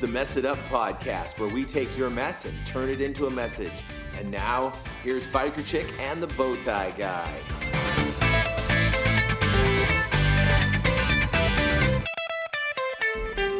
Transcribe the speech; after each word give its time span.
the 0.00 0.08
Mess 0.08 0.38
It 0.38 0.46
Up 0.46 0.58
podcast, 0.60 1.38
where 1.38 1.50
we 1.50 1.62
take 1.62 1.98
your 1.98 2.08
mess 2.08 2.46
and 2.46 2.66
turn 2.66 2.88
it 2.88 3.02
into 3.02 3.26
a 3.26 3.30
message. 3.30 3.84
And 4.18 4.30
now, 4.30 4.72
here's 5.02 5.26
Biker 5.26 5.64
Chick 5.64 5.86
and 6.00 6.22
the 6.22 6.26
Bowtie 6.28 6.96
Guy. 6.96 7.28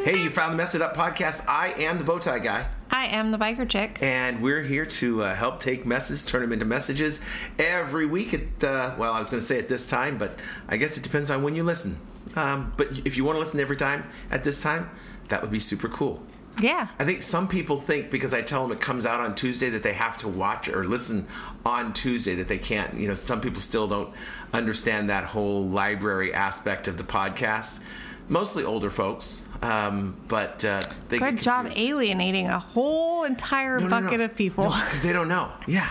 Hey, 0.02 0.22
you 0.22 0.30
found 0.30 0.54
the 0.54 0.56
Mess 0.56 0.74
It 0.74 0.80
Up 0.80 0.96
podcast. 0.96 1.44
I 1.46 1.74
am 1.76 1.98
the 1.98 2.04
Bowtie 2.04 2.42
Guy. 2.42 2.66
I 2.90 3.06
am 3.08 3.30
the 3.32 3.38
biker 3.38 3.68
chick. 3.68 3.98
And 4.00 4.42
we're 4.42 4.62
here 4.62 4.86
to 4.86 5.22
uh, 5.22 5.34
help 5.34 5.60
take 5.60 5.84
messes, 5.84 6.24
turn 6.24 6.40
them 6.40 6.52
into 6.52 6.64
messages 6.64 7.20
every 7.58 8.06
week 8.06 8.32
at, 8.32 8.64
uh, 8.64 8.94
well, 8.98 9.12
I 9.12 9.18
was 9.18 9.28
going 9.28 9.40
to 9.40 9.46
say 9.46 9.58
at 9.58 9.68
this 9.68 9.86
time, 9.86 10.16
but 10.16 10.38
I 10.68 10.78
guess 10.78 10.96
it 10.96 11.02
depends 11.02 11.30
on 11.30 11.42
when 11.42 11.54
you 11.54 11.64
listen. 11.64 11.98
Um, 12.34 12.72
but 12.78 12.88
if 13.06 13.16
you 13.18 13.24
want 13.24 13.36
to 13.36 13.40
listen 13.40 13.60
every 13.60 13.76
time 13.76 14.04
at 14.30 14.42
this 14.42 14.60
time, 14.60 14.90
that 15.28 15.42
would 15.42 15.50
be 15.50 15.60
super 15.60 15.88
cool. 15.88 16.22
Yeah. 16.60 16.88
I 16.98 17.04
think 17.04 17.22
some 17.22 17.48
people 17.48 17.80
think 17.80 18.10
because 18.10 18.32
I 18.34 18.42
tell 18.42 18.62
them 18.62 18.72
it 18.76 18.80
comes 18.80 19.06
out 19.06 19.20
on 19.20 19.34
Tuesday 19.34 19.70
that 19.70 19.82
they 19.82 19.92
have 19.94 20.18
to 20.18 20.28
watch 20.28 20.68
or 20.68 20.84
listen 20.84 21.26
on 21.64 21.92
Tuesday 21.92 22.34
that 22.36 22.48
they 22.48 22.58
can't. 22.58 22.94
You 22.94 23.08
know, 23.08 23.14
some 23.14 23.40
people 23.40 23.60
still 23.60 23.88
don't 23.88 24.12
understand 24.52 25.10
that 25.10 25.24
whole 25.24 25.62
library 25.66 26.32
aspect 26.34 26.88
of 26.88 26.96
the 26.96 27.04
podcast. 27.04 27.80
Mostly 28.28 28.62
older 28.64 28.90
folks, 28.90 29.42
um, 29.60 30.16
but 30.28 30.64
uh, 30.64 30.84
they 31.08 31.18
Good 31.18 31.40
job 31.42 31.72
alienating 31.74 32.46
a 32.48 32.60
whole 32.60 33.24
entire 33.24 33.80
No, 33.80 33.88
no, 33.88 34.00
bucket 34.02 34.18
no. 34.20 34.24
of 34.26 34.36
people. 34.36 34.64
because 34.66 35.02
they 35.02 35.12
don't 35.12 35.26
know. 35.28 35.50
Yeah. 35.66 35.90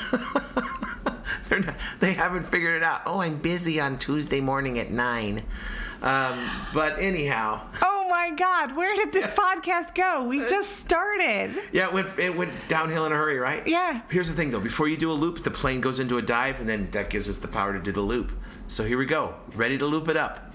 They're 1.48 1.60
not, 1.60 1.76
they 2.00 2.14
haven't 2.14 2.44
figured 2.48 2.76
it 2.76 2.82
out. 2.82 3.02
Oh, 3.04 3.20
I'm 3.20 3.36
busy 3.36 3.78
on 3.78 3.98
Tuesday 3.98 4.40
morning 4.40 4.78
at 4.78 4.90
nine. 4.90 5.42
Um, 6.00 6.48
but 6.72 6.98
anyhow, 6.98 7.60
Oh 7.82 7.91
my 8.22 8.30
God, 8.36 8.76
where 8.76 8.94
did 8.94 9.12
this 9.12 9.30
podcast 9.32 9.96
go? 9.96 10.22
We 10.22 10.46
just 10.46 10.76
started. 10.76 11.50
yeah, 11.72 11.88
it 11.88 11.92
went, 11.92 12.18
it 12.18 12.36
went 12.36 12.52
downhill 12.68 13.04
in 13.06 13.10
a 13.10 13.16
hurry, 13.16 13.38
right? 13.38 13.66
Yeah. 13.66 14.00
Here's 14.10 14.28
the 14.28 14.34
thing, 14.34 14.50
though. 14.50 14.60
Before 14.60 14.86
you 14.86 14.96
do 14.96 15.10
a 15.10 15.14
loop, 15.14 15.42
the 15.42 15.50
plane 15.50 15.80
goes 15.80 15.98
into 15.98 16.18
a 16.18 16.22
dive, 16.22 16.60
and 16.60 16.68
then 16.68 16.88
that 16.92 17.10
gives 17.10 17.28
us 17.28 17.38
the 17.38 17.48
power 17.48 17.72
to 17.72 17.80
do 17.80 17.90
the 17.90 18.00
loop. 18.00 18.30
So 18.68 18.84
here 18.84 18.96
we 18.96 19.06
go. 19.06 19.34
Ready 19.56 19.76
to 19.76 19.86
loop 19.86 20.08
it 20.08 20.16
up. 20.16 20.52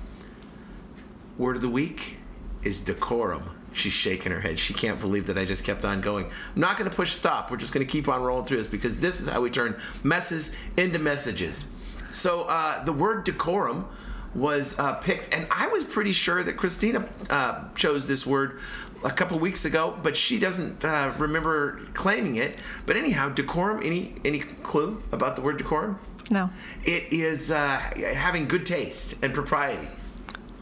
Word 1.37 1.57
of 1.57 1.61
the 1.61 1.67
week 1.69 2.17
is 2.63 2.79
decorum. 2.79 3.51
She's 3.73 3.93
shaking 3.93 4.31
her 4.31 4.39
head. 4.39 4.59
She 4.59 4.73
can't 4.73 5.01
believe 5.01 5.27
that 5.27 5.37
I 5.37 5.43
just 5.43 5.65
kept 5.65 5.83
on 5.83 5.99
going. 5.99 6.25
I'm 6.55 6.61
not 6.61 6.77
going 6.77 6.89
to 6.89 6.95
push 6.95 7.13
stop. 7.13 7.51
We're 7.51 7.57
just 7.57 7.73
going 7.73 7.85
to 7.85 7.91
keep 7.91 8.07
on 8.07 8.21
rolling 8.23 8.45
through 8.45 8.57
this 8.57 8.67
because 8.67 8.97
this 8.99 9.19
is 9.19 9.27
how 9.27 9.41
we 9.41 9.49
turn 9.49 9.75
messes 10.03 10.55
into 10.77 10.99
messages. 10.99 11.65
So 12.11 12.43
uh, 12.43 12.83
the 12.85 12.93
word 12.93 13.25
decorum 13.25 13.89
was 14.37 14.77
uh, 14.79 14.93
picked, 14.93 15.33
and 15.33 15.47
I 15.51 15.67
was 15.67 15.83
pretty 15.83 16.13
sure 16.13 16.43
that 16.43 16.53
Christina 16.53 17.09
uh, 17.29 17.65
chose 17.75 18.07
this 18.07 18.25
word 18.25 18.59
a 19.03 19.11
couple 19.11 19.37
weeks 19.39 19.65
ago, 19.65 19.97
but 20.01 20.15
she 20.15 20.37
doesn't 20.39 20.85
uh, 20.85 21.11
remember 21.17 21.81
claiming 21.93 22.35
it. 22.35 22.57
But 22.85 22.95
anyhow, 22.97 23.29
decorum. 23.29 23.81
Any 23.83 24.13
any 24.23 24.39
clue 24.39 25.01
about 25.11 25.35
the 25.35 25.41
word 25.41 25.57
decorum? 25.57 25.99
No. 26.29 26.49
It 26.85 27.11
is 27.11 27.51
uh, 27.51 27.77
having 28.13 28.47
good 28.47 28.65
taste 28.65 29.15
and 29.21 29.33
propriety. 29.33 29.87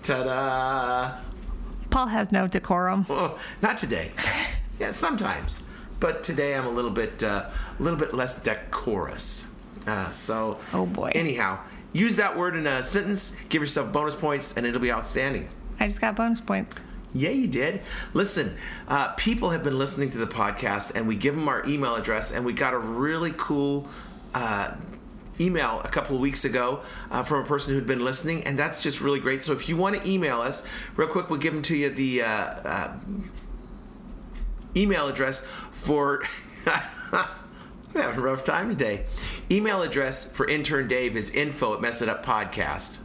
Ta-da! 0.04 1.18
Paul 1.90 2.08
has 2.08 2.32
no 2.32 2.48
decorum. 2.48 3.06
Oh, 3.10 3.38
not 3.62 3.78
today. 3.78 4.12
Yeah, 4.78 4.92
sometimes, 4.92 5.66
but 6.02 6.22
today 6.22 6.54
I'm 6.54 6.66
a 6.68 6.70
little 6.70 6.92
bit, 6.92 7.24
uh, 7.24 7.50
a 7.80 7.82
little 7.82 7.98
bit 7.98 8.14
less 8.14 8.42
decorous. 8.42 9.48
Uh, 9.88 10.12
so, 10.12 10.60
Oh, 10.74 10.86
boy. 10.86 11.14
Anyhow, 11.16 11.60
use 11.96 12.18
that 12.18 12.38
word 12.38 12.56
in 12.56 12.68
a 12.68 12.84
sentence. 12.84 13.36
Give 13.50 13.62
yourself 13.62 13.92
bonus 13.92 14.16
points, 14.16 14.56
and 14.58 14.66
it'll 14.66 14.82
be 14.82 14.92
outstanding. 14.92 15.50
I 15.80 15.88
just 15.88 16.02
got 16.02 16.16
bonus 16.16 16.42
points. 16.42 16.78
Yeah, 17.14 17.30
you 17.30 17.48
did. 17.48 17.82
Listen, 18.14 18.58
uh, 18.90 19.10
people 19.14 19.52
have 19.52 19.64
been 19.64 19.80
listening 19.80 20.10
to 20.12 20.18
the 20.18 20.28
podcast, 20.28 20.92
and 20.96 21.08
we 21.08 21.16
give 21.16 21.34
them 21.34 21.48
our 21.48 21.66
email 21.66 21.96
address, 21.96 22.34
and 22.34 22.46
we 22.46 22.52
got 22.52 22.74
a 22.74 22.78
really 22.78 23.34
cool 23.38 23.88
uh, 24.34 24.74
email 25.40 25.80
a 25.86 25.88
couple 25.88 26.16
of 26.16 26.22
weeks 26.22 26.44
ago 26.44 26.82
uh, 27.12 27.24
from 27.24 27.44
a 27.44 27.48
person 27.48 27.74
who'd 27.74 27.88
been 27.88 28.04
listening, 28.04 28.44
and 28.44 28.60
that's 28.60 28.82
just 28.82 29.00
really 29.00 29.22
great. 29.22 29.42
So 29.44 29.54
if 29.54 29.70
you 29.70 29.78
want 29.78 29.96
to 29.96 30.10
email 30.10 30.42
us, 30.42 30.66
real 30.98 31.08
quick, 31.08 31.30
we'll 31.30 31.40
give 31.40 31.54
them 31.54 31.64
to 31.64 31.78
you 31.78 31.90
the 31.90 32.24
uh, 32.24 32.28
uh, 32.28 32.98
email 34.76 35.08
address 35.08 35.48
for. 35.72 36.24
Having 37.96 38.20
a 38.20 38.22
rough 38.22 38.44
time 38.44 38.70
today. 38.70 39.06
Email 39.50 39.82
address 39.82 40.30
for 40.30 40.48
intern 40.48 40.88
Dave 40.88 41.16
is 41.16 41.30
info 41.30 41.74
at 41.74 41.82
mess 41.82 42.02
it 42.02 42.10
up 42.10 42.26
podcast. 42.26 43.00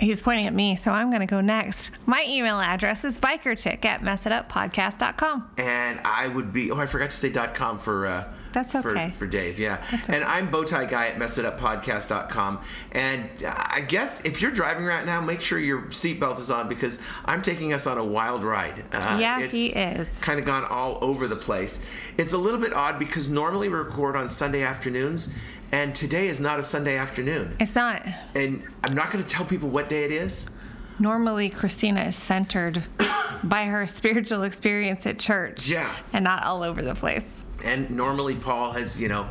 He's 0.00 0.20
pointing 0.20 0.46
at 0.48 0.54
me, 0.54 0.74
so 0.74 0.90
I'm 0.90 1.10
going 1.10 1.20
to 1.20 1.26
go 1.26 1.40
next. 1.40 1.90
My 2.06 2.24
email 2.28 2.58
address 2.60 3.04
is 3.04 3.18
bikerchick 3.18 3.84
at 3.84 4.00
messituppodcast.com. 4.02 5.50
and 5.58 6.00
I 6.04 6.26
would 6.28 6.52
be. 6.52 6.70
Oh, 6.70 6.78
I 6.78 6.86
forgot 6.86 7.10
to 7.10 7.16
say 7.16 7.28
dot 7.28 7.54
.com 7.54 7.78
for. 7.78 8.06
Uh, 8.06 8.32
That's 8.52 8.72
for- 8.72 8.90
okay. 8.90 9.12
For, 9.18 9.26
Dave, 9.28 9.58
yeah. 9.60 9.82
That's 9.92 10.08
And. 10.08 10.24
I'm 10.24 10.50
Bowtie 10.50 10.88
Guy 10.88 11.06
at 11.08 11.16
messituppodcast.com. 11.18 12.60
And 12.92 13.28
I 13.46 13.80
guess 13.80 14.20
if 14.22 14.42
you're 14.42 14.50
driving 14.50 14.84
right 14.84 15.06
now, 15.06 15.20
make 15.20 15.40
sure 15.40 15.58
your 15.58 15.82
seatbelt 15.82 16.38
is 16.38 16.50
on 16.50 16.68
because 16.68 16.98
I'm 17.24 17.40
taking 17.42 17.72
us 17.72 17.86
on 17.86 17.96
a 17.98 18.04
wild 18.04 18.42
ride. 18.44 18.84
Uh, 18.92 19.18
Yeah, 19.20 19.40
he 19.42 19.68
is. 19.68 20.08
Kind 20.20 20.38
of 20.40 20.44
gone 20.46 20.64
all 20.64 20.98
over 21.00 21.28
the 21.28 21.36
place. 21.36 21.84
It's 22.18 22.32
a 22.32 22.38
little 22.38 22.60
bit 22.60 22.74
odd 22.74 22.98
because 22.98 23.28
normally 23.28 23.68
we 23.68 23.74
record 23.76 24.16
on 24.16 24.28
Sunday 24.28 24.62
afternoons, 24.62 25.32
and 25.72 25.94
today 25.94 26.28
is 26.28 26.38
not 26.38 26.60
a 26.60 26.62
Sunday 26.62 26.96
afternoon. 26.96 27.56
It's 27.58 27.74
not. 27.74 28.02
And 28.34 28.62
I'm 28.84 28.94
not 28.94 29.10
going 29.10 29.24
to 29.24 29.28
tell 29.28 29.44
people 29.46 29.70
what 29.70 29.88
day 29.88 30.04
it 30.04 30.12
is. 30.12 30.46
Normally, 30.98 31.48
Christina 31.48 32.02
is 32.02 32.14
centered 32.16 32.84
by 33.42 33.64
her 33.64 33.86
spiritual 33.86 34.42
experience 34.42 35.06
at 35.06 35.18
church. 35.18 35.66
Yeah. 35.66 35.96
And 36.12 36.22
not 36.24 36.44
all 36.44 36.62
over 36.62 36.82
the 36.82 36.94
place. 36.94 37.26
and 37.64 37.90
normally 37.90 38.34
Paul 38.34 38.72
has, 38.72 39.00
you 39.00 39.08
know, 39.08 39.28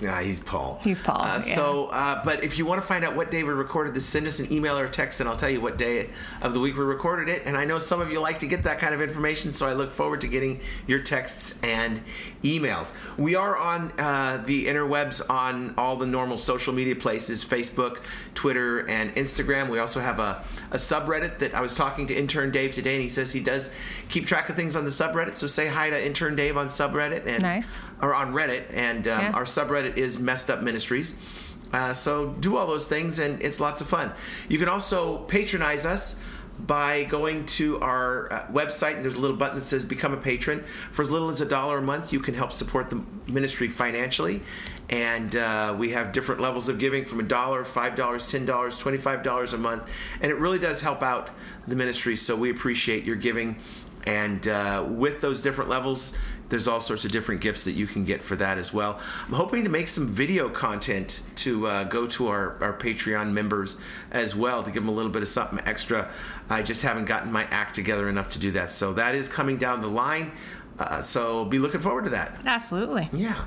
yeah, 0.00 0.20
he's 0.22 0.40
Paul. 0.40 0.78
He's 0.82 1.00
Paul, 1.00 1.22
Uh, 1.22 1.34
yeah. 1.34 1.54
So, 1.54 1.86
uh, 1.86 2.22
but 2.24 2.44
if 2.44 2.58
you 2.58 2.66
want 2.66 2.82
to 2.82 2.86
find 2.86 3.04
out 3.04 3.16
what 3.16 3.30
day 3.30 3.42
we 3.42 3.52
recorded 3.52 3.94
this, 3.94 4.04
send 4.04 4.26
us 4.26 4.40
an 4.40 4.52
email 4.52 4.78
or 4.78 4.84
a 4.84 4.90
text, 4.90 5.20
and 5.20 5.28
I'll 5.28 5.36
tell 5.36 5.48
you 5.48 5.60
what 5.60 5.78
day 5.78 6.10
of 6.42 6.52
the 6.52 6.60
week 6.60 6.76
we 6.76 6.84
recorded 6.84 7.28
it. 7.28 7.42
And 7.46 7.56
I 7.56 7.64
know 7.64 7.78
some 7.78 8.00
of 8.00 8.10
you 8.10 8.20
like 8.20 8.38
to 8.40 8.46
get 8.46 8.62
that 8.64 8.78
kind 8.78 8.94
of 8.94 9.00
information, 9.00 9.54
so 9.54 9.66
I 9.66 9.72
look 9.72 9.90
forward 9.90 10.20
to 10.20 10.28
getting 10.28 10.60
your 10.86 10.98
texts 10.98 11.62
and 11.62 12.02
emails. 12.44 12.92
We 13.16 13.34
are 13.36 13.56
on 13.56 13.92
uh, 13.98 14.42
the 14.44 14.66
interwebs 14.66 15.28
on 15.30 15.74
all 15.78 15.96
the 15.96 16.06
normal 16.06 16.36
social 16.36 16.74
media 16.74 16.94
places 16.96 17.44
Facebook, 17.44 18.00
Twitter, 18.34 18.80
and 18.88 19.14
Instagram. 19.14 19.70
We 19.70 19.78
also 19.78 20.00
have 20.00 20.18
a, 20.18 20.44
a 20.72 20.76
subreddit 20.76 21.38
that 21.38 21.54
I 21.54 21.60
was 21.62 21.74
talking 21.74 22.06
to 22.08 22.14
intern 22.14 22.50
Dave 22.50 22.74
today, 22.74 22.94
and 22.94 23.02
he 23.02 23.08
says 23.08 23.32
he 23.32 23.40
does 23.40 23.70
keep 24.10 24.26
track 24.26 24.50
of 24.50 24.56
things 24.56 24.76
on 24.76 24.84
the 24.84 24.90
subreddit. 24.90 25.36
So 25.36 25.46
say 25.46 25.68
hi 25.68 25.88
to 25.88 26.04
intern 26.04 26.36
Dave 26.36 26.56
on 26.56 26.66
subreddit 26.66 27.26
and 27.26 27.42
Nice. 27.42 27.78
Or 28.02 28.14
on 28.14 28.32
Reddit, 28.32 28.64
and 28.72 29.08
um, 29.08 29.20
Yeah. 29.20 29.30
our 29.32 29.44
subreddit 29.44 29.96
is 29.96 30.18
Messed 30.18 30.50
Up 30.50 30.62
Ministries. 30.62 31.14
Uh, 31.72 31.92
so 31.92 32.28
do 32.40 32.56
all 32.56 32.66
those 32.66 32.86
things, 32.86 33.18
and 33.18 33.42
it's 33.42 33.60
lots 33.60 33.80
of 33.80 33.88
fun. 33.88 34.12
You 34.48 34.58
can 34.58 34.68
also 34.68 35.18
patronize 35.28 35.84
us 35.84 36.22
by 36.58 37.04
going 37.04 37.44
to 37.44 37.78
our 37.80 38.32
uh, 38.32 38.46
website, 38.52 38.94
and 38.96 39.04
there's 39.04 39.16
a 39.16 39.20
little 39.20 39.36
button 39.36 39.58
that 39.58 39.64
says 39.64 39.84
"Become 39.84 40.12
a 40.14 40.16
Patron." 40.16 40.64
For 40.92 41.02
as 41.02 41.10
little 41.10 41.28
as 41.28 41.40
a 41.40 41.44
dollar 41.44 41.78
a 41.78 41.82
month, 41.82 42.12
you 42.12 42.20
can 42.20 42.34
help 42.34 42.52
support 42.52 42.88
the 42.88 43.02
ministry 43.26 43.68
financially. 43.68 44.40
And 44.88 45.34
uh, 45.34 45.74
we 45.76 45.90
have 45.90 46.12
different 46.12 46.40
levels 46.40 46.68
of 46.68 46.78
giving 46.78 47.04
from 47.04 47.18
a 47.20 47.24
dollar, 47.24 47.64
five 47.64 47.94
dollars, 47.96 48.30
ten 48.30 48.46
dollars, 48.46 48.78
twenty-five 48.78 49.22
dollars 49.22 49.52
a 49.52 49.58
month, 49.58 49.88
and 50.20 50.30
it 50.30 50.36
really 50.36 50.58
does 50.60 50.80
help 50.80 51.02
out 51.02 51.30
the 51.66 51.74
ministry. 51.76 52.14
So 52.16 52.36
we 52.36 52.50
appreciate 52.50 53.04
your 53.04 53.16
giving. 53.16 53.58
And 54.06 54.46
uh, 54.46 54.84
with 54.88 55.20
those 55.20 55.42
different 55.42 55.68
levels, 55.68 56.16
there's 56.48 56.68
all 56.68 56.80
sorts 56.80 57.04
of 57.04 57.10
different 57.10 57.40
gifts 57.40 57.64
that 57.64 57.72
you 57.72 57.86
can 57.86 58.04
get 58.04 58.22
for 58.22 58.36
that 58.36 58.58
as 58.58 58.72
well. 58.72 59.00
I'm 59.26 59.34
hoping 59.34 59.64
to 59.64 59.70
make 59.70 59.88
some 59.88 60.06
video 60.08 60.48
content 60.48 61.22
to 61.36 61.66
uh, 61.66 61.84
go 61.84 62.06
to 62.06 62.28
our, 62.28 62.62
our 62.62 62.76
Patreon 62.76 63.32
members 63.32 63.76
as 64.12 64.36
well 64.36 64.62
to 64.62 64.70
give 64.70 64.82
them 64.82 64.88
a 64.88 64.92
little 64.92 65.10
bit 65.10 65.22
of 65.22 65.28
something 65.28 65.60
extra. 65.66 66.10
I 66.48 66.62
just 66.62 66.82
haven't 66.82 67.06
gotten 67.06 67.32
my 67.32 67.44
act 67.44 67.74
together 67.74 68.08
enough 68.08 68.30
to 68.30 68.38
do 68.38 68.52
that. 68.52 68.70
So 68.70 68.92
that 68.94 69.14
is 69.14 69.28
coming 69.28 69.56
down 69.56 69.80
the 69.80 69.88
line. 69.88 70.32
Uh, 70.78 71.00
so 71.00 71.44
be 71.44 71.58
looking 71.58 71.80
forward 71.80 72.04
to 72.04 72.10
that. 72.10 72.42
Absolutely. 72.44 73.08
Yeah. 73.12 73.44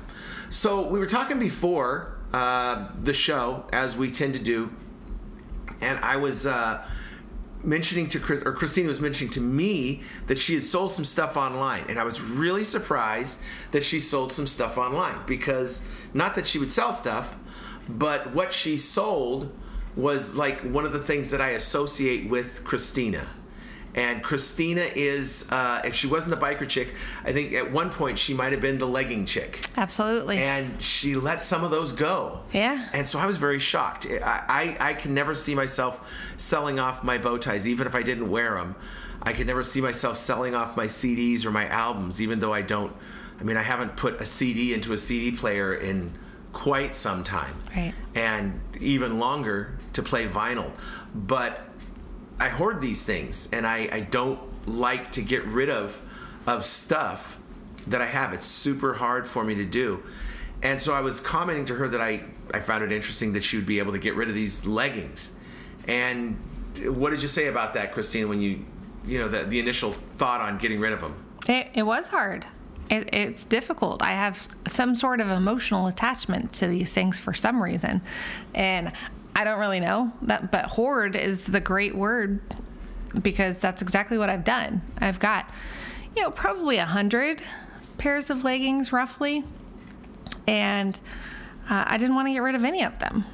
So 0.50 0.86
we 0.86 0.98
were 0.98 1.06
talking 1.06 1.38
before 1.38 2.18
uh, 2.32 2.88
the 3.02 3.14
show, 3.14 3.64
as 3.72 3.96
we 3.96 4.10
tend 4.10 4.34
to 4.34 4.40
do, 4.40 4.70
and 5.80 5.98
I 6.00 6.16
was 6.16 6.46
uh, 6.46 6.84
mentioning 7.62 8.08
to 8.08 8.20
Chris, 8.20 8.42
or 8.44 8.52
Christina 8.52 8.88
was 8.88 9.00
mentioning 9.00 9.32
to 9.32 9.40
me 9.40 10.02
that 10.26 10.38
she 10.38 10.54
had 10.54 10.64
sold 10.64 10.92
some 10.92 11.04
stuff 11.04 11.36
online, 11.36 11.84
and 11.88 11.98
I 11.98 12.04
was 12.04 12.20
really 12.20 12.64
surprised 12.64 13.38
that 13.72 13.84
she 13.84 14.00
sold 14.00 14.32
some 14.32 14.46
stuff 14.46 14.78
online 14.78 15.18
because 15.26 15.82
not 16.14 16.34
that 16.36 16.46
she 16.46 16.58
would 16.58 16.72
sell 16.72 16.92
stuff, 16.92 17.34
but 17.88 18.32
what 18.34 18.52
she 18.52 18.76
sold 18.76 19.52
was 19.96 20.36
like 20.36 20.60
one 20.60 20.84
of 20.84 20.92
the 20.92 21.00
things 21.00 21.30
that 21.30 21.40
I 21.40 21.50
associate 21.50 22.28
with 22.28 22.64
Christina. 22.64 23.26
And 23.94 24.22
Christina 24.22 24.82
is, 24.94 25.50
uh, 25.50 25.82
if 25.84 25.94
she 25.96 26.06
wasn't 26.06 26.38
the 26.38 26.46
biker 26.46 26.68
chick, 26.68 26.94
I 27.24 27.32
think 27.32 27.52
at 27.54 27.72
one 27.72 27.90
point 27.90 28.18
she 28.18 28.34
might 28.34 28.52
have 28.52 28.60
been 28.60 28.78
the 28.78 28.86
legging 28.86 29.26
chick. 29.26 29.60
Absolutely. 29.76 30.38
And 30.38 30.80
she 30.80 31.16
let 31.16 31.42
some 31.42 31.64
of 31.64 31.70
those 31.72 31.90
go. 31.92 32.40
Yeah. 32.52 32.88
And 32.92 33.08
so 33.08 33.18
I 33.18 33.26
was 33.26 33.36
very 33.36 33.58
shocked. 33.58 34.06
I, 34.06 34.76
I, 34.80 34.90
I 34.90 34.92
can 34.94 35.12
never 35.12 35.34
see 35.34 35.54
myself 35.56 36.08
selling 36.36 36.78
off 36.78 37.02
my 37.02 37.18
bow 37.18 37.36
ties, 37.36 37.66
even 37.66 37.86
if 37.88 37.94
I 37.96 38.02
didn't 38.02 38.30
wear 38.30 38.54
them. 38.54 38.76
I 39.22 39.32
could 39.32 39.46
never 39.48 39.64
see 39.64 39.80
myself 39.80 40.16
selling 40.16 40.54
off 40.54 40.76
my 40.76 40.86
CDs 40.86 41.44
or 41.44 41.50
my 41.50 41.66
albums, 41.68 42.22
even 42.22 42.38
though 42.40 42.52
I 42.52 42.62
don't. 42.62 42.94
I 43.40 43.42
mean, 43.42 43.56
I 43.56 43.62
haven't 43.62 43.96
put 43.96 44.20
a 44.20 44.26
CD 44.26 44.72
into 44.72 44.92
a 44.92 44.98
CD 44.98 45.36
player 45.36 45.74
in 45.74 46.12
quite 46.52 46.94
some 46.94 47.22
time, 47.24 47.54
Right. 47.76 47.92
and 48.14 48.60
even 48.80 49.18
longer 49.18 49.78
to 49.94 50.02
play 50.02 50.26
vinyl. 50.26 50.70
But 51.14 51.60
I 52.40 52.48
hoard 52.48 52.80
these 52.80 53.02
things, 53.02 53.48
and 53.52 53.66
I, 53.66 53.88
I 53.92 54.00
don't 54.00 54.40
like 54.66 55.12
to 55.12 55.22
get 55.22 55.44
rid 55.44 55.70
of 55.70 56.00
of 56.46 56.64
stuff 56.64 57.38
that 57.86 58.00
I 58.00 58.06
have. 58.06 58.32
It's 58.32 58.46
super 58.46 58.94
hard 58.94 59.28
for 59.28 59.44
me 59.44 59.54
to 59.56 59.64
do. 59.64 60.02
And 60.62 60.80
so 60.80 60.92
I 60.92 61.00
was 61.00 61.20
commenting 61.20 61.66
to 61.66 61.74
her 61.74 61.88
that 61.88 62.00
I, 62.00 62.22
I 62.52 62.60
found 62.60 62.82
it 62.82 62.92
interesting 62.92 63.32
that 63.34 63.44
she 63.44 63.56
would 63.56 63.66
be 63.66 63.78
able 63.78 63.92
to 63.92 63.98
get 63.98 64.14
rid 64.14 64.28
of 64.28 64.34
these 64.34 64.66
leggings. 64.66 65.36
And 65.86 66.38
what 66.82 67.10
did 67.10 67.22
you 67.22 67.28
say 67.28 67.46
about 67.48 67.74
that, 67.74 67.92
Christine, 67.92 68.28
when 68.28 68.40
you, 68.40 68.64
you 69.04 69.18
know, 69.18 69.28
the, 69.28 69.44
the 69.44 69.58
initial 69.58 69.92
thought 69.92 70.40
on 70.40 70.58
getting 70.58 70.80
rid 70.80 70.92
of 70.92 71.00
them? 71.00 71.14
It, 71.46 71.68
it 71.74 71.82
was 71.82 72.06
hard. 72.06 72.46
It, 72.90 73.14
it's 73.14 73.44
difficult. 73.44 74.02
I 74.02 74.10
have 74.10 74.48
some 74.68 74.94
sort 74.94 75.20
of 75.20 75.28
emotional 75.28 75.86
attachment 75.86 76.52
to 76.54 76.66
these 76.66 76.92
things 76.92 77.18
for 77.18 77.32
some 77.32 77.62
reason, 77.62 78.02
and 78.54 78.92
I 79.40 79.44
don't 79.44 79.58
really 79.58 79.80
know 79.80 80.12
that. 80.20 80.50
But 80.52 80.66
hoard 80.66 81.16
is 81.16 81.44
the 81.44 81.60
great 81.60 81.94
word 81.94 82.40
because 83.22 83.56
that's 83.56 83.80
exactly 83.80 84.18
what 84.18 84.28
I've 84.28 84.44
done. 84.44 84.82
I've 84.98 85.18
got, 85.18 85.48
you 86.14 86.20
know, 86.20 86.30
probably 86.30 86.76
a 86.76 86.84
hundred 86.84 87.40
pairs 87.96 88.28
of 88.28 88.44
leggings 88.44 88.92
roughly, 88.92 89.42
and 90.46 90.94
uh, 91.70 91.84
I 91.86 91.96
didn't 91.96 92.16
want 92.16 92.28
to 92.28 92.34
get 92.34 92.42
rid 92.42 92.54
of 92.54 92.66
any 92.66 92.84
of 92.84 92.98
them. 92.98 93.24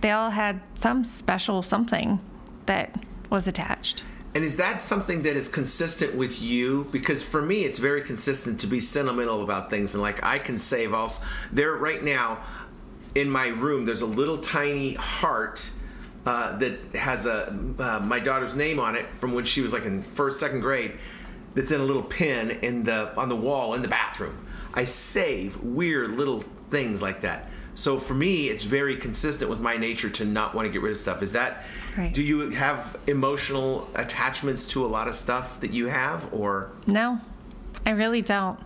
They 0.00 0.10
all 0.10 0.30
had 0.30 0.60
some 0.74 1.04
special 1.04 1.62
something 1.62 2.18
that 2.66 3.00
was 3.30 3.46
attached. 3.46 4.02
And 4.34 4.44
is 4.44 4.56
that 4.56 4.80
something 4.80 5.22
that 5.22 5.36
is 5.36 5.46
consistent 5.46 6.14
with 6.14 6.42
you? 6.42 6.88
Because 6.90 7.22
for 7.22 7.42
me, 7.42 7.64
it's 7.64 7.78
very 7.78 8.00
consistent 8.00 8.58
to 8.60 8.66
be 8.66 8.80
sentimental 8.80 9.42
about 9.42 9.68
things. 9.68 9.92
And 9.94 10.02
like 10.02 10.24
I 10.24 10.38
can 10.38 10.58
save 10.58 10.94
also 10.94 11.22
there 11.52 11.74
right 11.76 12.02
now 12.02 12.42
in 13.14 13.30
my 13.30 13.48
room. 13.48 13.84
There's 13.84 14.02
a 14.02 14.06
little 14.06 14.38
tiny 14.38 14.94
heart 14.94 15.70
uh, 16.24 16.56
that 16.58 16.78
has 16.94 17.26
a 17.26 17.48
uh, 17.78 18.00
my 18.00 18.20
daughter's 18.20 18.54
name 18.54 18.78
on 18.78 18.94
it 18.94 19.06
from 19.18 19.34
when 19.34 19.44
she 19.44 19.60
was 19.60 19.72
like 19.72 19.84
in 19.84 20.02
first 20.02 20.40
second 20.40 20.60
grade. 20.60 20.92
That's 21.54 21.70
in 21.70 21.80
a 21.80 21.84
little 21.84 22.02
pin 22.02 22.50
in 22.62 22.84
the 22.84 23.14
on 23.16 23.28
the 23.28 23.36
wall 23.36 23.74
in 23.74 23.82
the 23.82 23.88
bathroom. 23.88 24.46
I 24.74 24.84
save 24.84 25.56
weird 25.58 26.12
little 26.12 26.44
things 26.70 27.02
like 27.02 27.20
that. 27.22 27.50
So 27.74 27.98
for 27.98 28.14
me, 28.14 28.48
it's 28.48 28.64
very 28.64 28.96
consistent 28.96 29.50
with 29.50 29.60
my 29.60 29.76
nature 29.76 30.10
to 30.10 30.24
not 30.24 30.54
want 30.54 30.66
to 30.66 30.72
get 30.72 30.82
rid 30.82 30.92
of 30.92 30.98
stuff. 30.98 31.22
Is 31.22 31.32
that? 31.32 31.64
Right. 31.96 32.12
Do 32.12 32.22
you 32.22 32.50
have 32.50 32.96
emotional 33.06 33.88
attachments 33.94 34.66
to 34.68 34.84
a 34.84 34.88
lot 34.88 35.08
of 35.08 35.16
stuff 35.16 35.60
that 35.60 35.72
you 35.72 35.86
have, 35.86 36.32
or 36.32 36.70
No, 36.86 37.20
I 37.86 37.90
really 37.90 38.22
don't. 38.22 38.58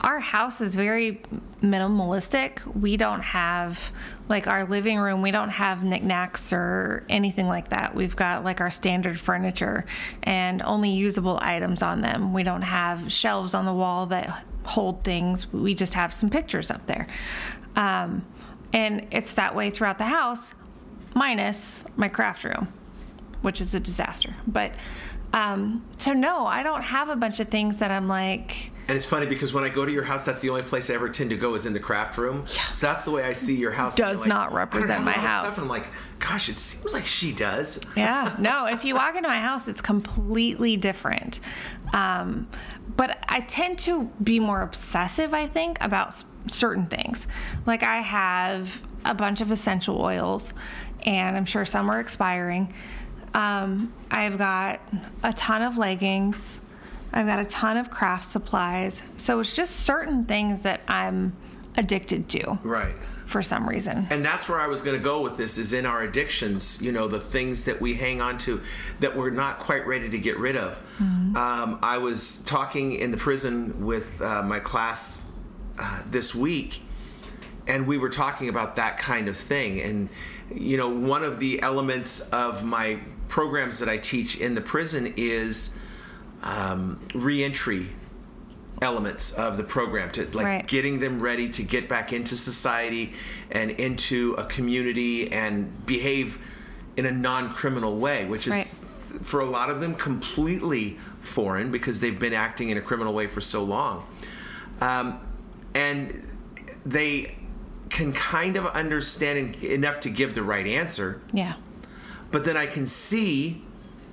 Our 0.00 0.18
house 0.18 0.60
is 0.60 0.74
very 0.74 1.22
minimalistic. 1.62 2.64
We 2.74 2.96
don't 2.96 3.20
have, 3.20 3.92
like, 4.28 4.46
our 4.46 4.64
living 4.64 4.98
room, 4.98 5.20
we 5.20 5.30
don't 5.30 5.50
have 5.50 5.84
knickknacks 5.84 6.52
or 6.52 7.04
anything 7.08 7.48
like 7.48 7.68
that. 7.68 7.94
We've 7.94 8.16
got, 8.16 8.44
like, 8.44 8.60
our 8.60 8.70
standard 8.70 9.20
furniture 9.20 9.84
and 10.22 10.62
only 10.62 10.90
usable 10.90 11.38
items 11.42 11.82
on 11.82 12.00
them. 12.00 12.32
We 12.32 12.42
don't 12.42 12.62
have 12.62 13.12
shelves 13.12 13.52
on 13.52 13.66
the 13.66 13.74
wall 13.74 14.06
that 14.06 14.44
hold 14.64 15.04
things. 15.04 15.52
We 15.52 15.74
just 15.74 15.94
have 15.94 16.12
some 16.12 16.30
pictures 16.30 16.70
up 16.70 16.86
there. 16.86 17.06
Um, 17.76 18.24
and 18.72 19.06
it's 19.10 19.34
that 19.34 19.54
way 19.54 19.70
throughout 19.70 19.98
the 19.98 20.04
house, 20.04 20.54
minus 21.14 21.84
my 21.96 22.08
craft 22.08 22.44
room 22.44 22.68
which 23.42 23.60
is 23.60 23.74
a 23.74 23.80
disaster. 23.80 24.34
But 24.46 24.72
um, 25.32 25.84
so 25.98 26.12
no, 26.12 26.46
I 26.46 26.62
don't 26.62 26.82
have 26.82 27.08
a 27.08 27.16
bunch 27.16 27.40
of 27.40 27.48
things 27.48 27.78
that 27.78 27.90
I'm 27.90 28.08
like. 28.08 28.72
And 28.90 28.96
it's 28.96 29.06
funny 29.06 29.26
because 29.26 29.54
when 29.54 29.62
I 29.62 29.68
go 29.68 29.86
to 29.86 29.92
your 29.92 30.02
house, 30.02 30.24
that's 30.24 30.40
the 30.40 30.50
only 30.50 30.64
place 30.64 30.90
I 30.90 30.94
ever 30.94 31.08
tend 31.08 31.30
to 31.30 31.36
go 31.36 31.54
is 31.54 31.64
in 31.64 31.72
the 31.72 31.78
craft 31.78 32.18
room. 32.18 32.44
So 32.72 32.88
that's 32.88 33.04
the 33.04 33.12
way 33.12 33.22
I 33.22 33.34
see 33.34 33.54
your 33.54 33.70
house. 33.70 33.94
Does 33.94 34.18
like, 34.18 34.26
not 34.26 34.52
represent 34.52 35.04
my 35.04 35.14
a 35.14 35.16
lot 35.16 35.24
of 35.24 35.30
house." 35.30 35.58
I'm 35.58 35.68
like, 35.68 35.86
gosh, 36.18 36.48
it 36.48 36.58
seems 36.58 36.92
like 36.92 37.06
she 37.06 37.30
does. 37.30 37.80
Yeah, 37.96 38.34
no. 38.40 38.66
If 38.66 38.84
you 38.84 38.96
walk 38.96 39.14
into 39.14 39.28
my 39.28 39.38
house, 39.38 39.68
it's 39.68 39.80
completely 39.80 40.76
different. 40.76 41.38
Um, 41.92 42.48
but 42.96 43.24
I 43.28 43.42
tend 43.42 43.78
to 43.80 44.10
be 44.24 44.40
more 44.40 44.62
obsessive. 44.62 45.34
I 45.34 45.46
think 45.46 45.78
about 45.80 46.24
certain 46.48 46.86
things. 46.86 47.28
Like 47.66 47.84
I 47.84 47.98
have 47.98 48.82
a 49.04 49.14
bunch 49.14 49.40
of 49.40 49.52
essential 49.52 50.02
oils, 50.02 50.52
and 51.04 51.36
I'm 51.36 51.44
sure 51.44 51.64
some 51.64 51.88
are 51.92 52.00
expiring. 52.00 52.74
Um, 53.34 53.92
I've 54.10 54.36
got 54.36 54.80
a 55.22 55.32
ton 55.32 55.62
of 55.62 55.78
leggings. 55.78 56.58
I've 57.12 57.26
got 57.26 57.38
a 57.40 57.44
ton 57.44 57.76
of 57.76 57.90
craft 57.90 58.30
supplies. 58.30 59.02
So 59.16 59.40
it's 59.40 59.54
just 59.54 59.76
certain 59.76 60.24
things 60.24 60.62
that 60.62 60.80
I'm 60.88 61.32
addicted 61.76 62.28
to 62.30 62.58
Right. 62.62 62.94
for 63.26 63.42
some 63.42 63.68
reason. 63.68 64.06
And 64.10 64.24
that's 64.24 64.48
where 64.48 64.60
I 64.60 64.66
was 64.66 64.82
going 64.82 64.96
to 64.96 65.02
go 65.02 65.20
with 65.22 65.36
this 65.36 65.56
is 65.58 65.72
in 65.72 65.86
our 65.86 66.02
addictions, 66.02 66.80
you 66.82 66.92
know, 66.92 67.06
the 67.08 67.20
things 67.20 67.64
that 67.64 67.80
we 67.80 67.94
hang 67.94 68.20
on 68.20 68.38
to 68.38 68.60
that 69.00 69.16
we're 69.16 69.30
not 69.30 69.60
quite 69.60 69.86
ready 69.86 70.08
to 70.10 70.18
get 70.18 70.36
rid 70.38 70.56
of. 70.56 70.76
Um, 71.00 71.78
I 71.82 71.98
was 71.98 72.42
talking 72.42 72.92
in 72.92 73.10
the 73.12 73.16
prison 73.16 73.84
with 73.86 74.20
uh, 74.20 74.42
my 74.42 74.58
class 74.58 75.24
uh, 75.78 76.02
this 76.10 76.34
week, 76.34 76.82
and 77.66 77.86
we 77.86 77.98
were 77.98 78.10
talking 78.10 78.48
about 78.48 78.76
that 78.76 78.98
kind 78.98 79.28
of 79.28 79.36
thing. 79.36 79.80
And, 79.80 80.08
you 80.52 80.76
know, 80.76 80.88
one 80.88 81.22
of 81.22 81.38
the 81.38 81.62
elements 81.62 82.20
of 82.30 82.64
my 82.64 82.98
programs 83.28 83.78
that 83.78 83.88
I 83.88 83.96
teach 83.96 84.36
in 84.36 84.54
the 84.54 84.60
prison 84.60 85.14
is 85.16 85.76
um, 86.42 87.00
reentry 87.14 87.88
elements 88.82 89.32
of 89.32 89.56
the 89.56 89.62
program 89.62 90.10
to 90.10 90.24
like 90.32 90.46
Right. 90.46 90.66
getting 90.66 91.00
them 91.00 91.20
ready 91.20 91.48
to 91.50 91.62
get 91.62 91.88
back 91.88 92.12
into 92.12 92.34
society 92.36 93.12
and 93.50 93.72
into 93.72 94.34
a 94.38 94.44
community 94.44 95.30
and 95.30 95.84
behave 95.84 96.38
in 96.96 97.04
a 97.04 97.12
non-criminal 97.12 97.98
way 97.98 98.24
which 98.24 98.46
is 98.46 98.54
Right. 98.54 98.74
for 99.22 99.40
a 99.40 99.44
lot 99.44 99.68
of 99.68 99.80
them 99.80 99.94
completely 99.94 100.98
foreign 101.20 101.70
because 101.70 102.00
they've 102.00 102.18
been 102.18 102.32
acting 102.32 102.70
in 102.70 102.78
a 102.78 102.80
criminal 102.80 103.12
way 103.12 103.26
for 103.26 103.42
so 103.42 103.62
long 103.62 104.06
um, 104.80 105.20
and 105.74 106.26
they 106.86 107.36
can 107.90 108.14
kind 108.14 108.56
of 108.56 108.64
understand 108.68 109.56
enough 109.62 110.00
to 110.00 110.08
give 110.08 110.34
the 110.34 110.42
right 110.42 110.66
answer 110.66 111.20
yeah. 111.34 111.54
but 112.30 112.44
then 112.44 112.56
I 112.56 112.64
can 112.66 112.86
see 112.86 113.62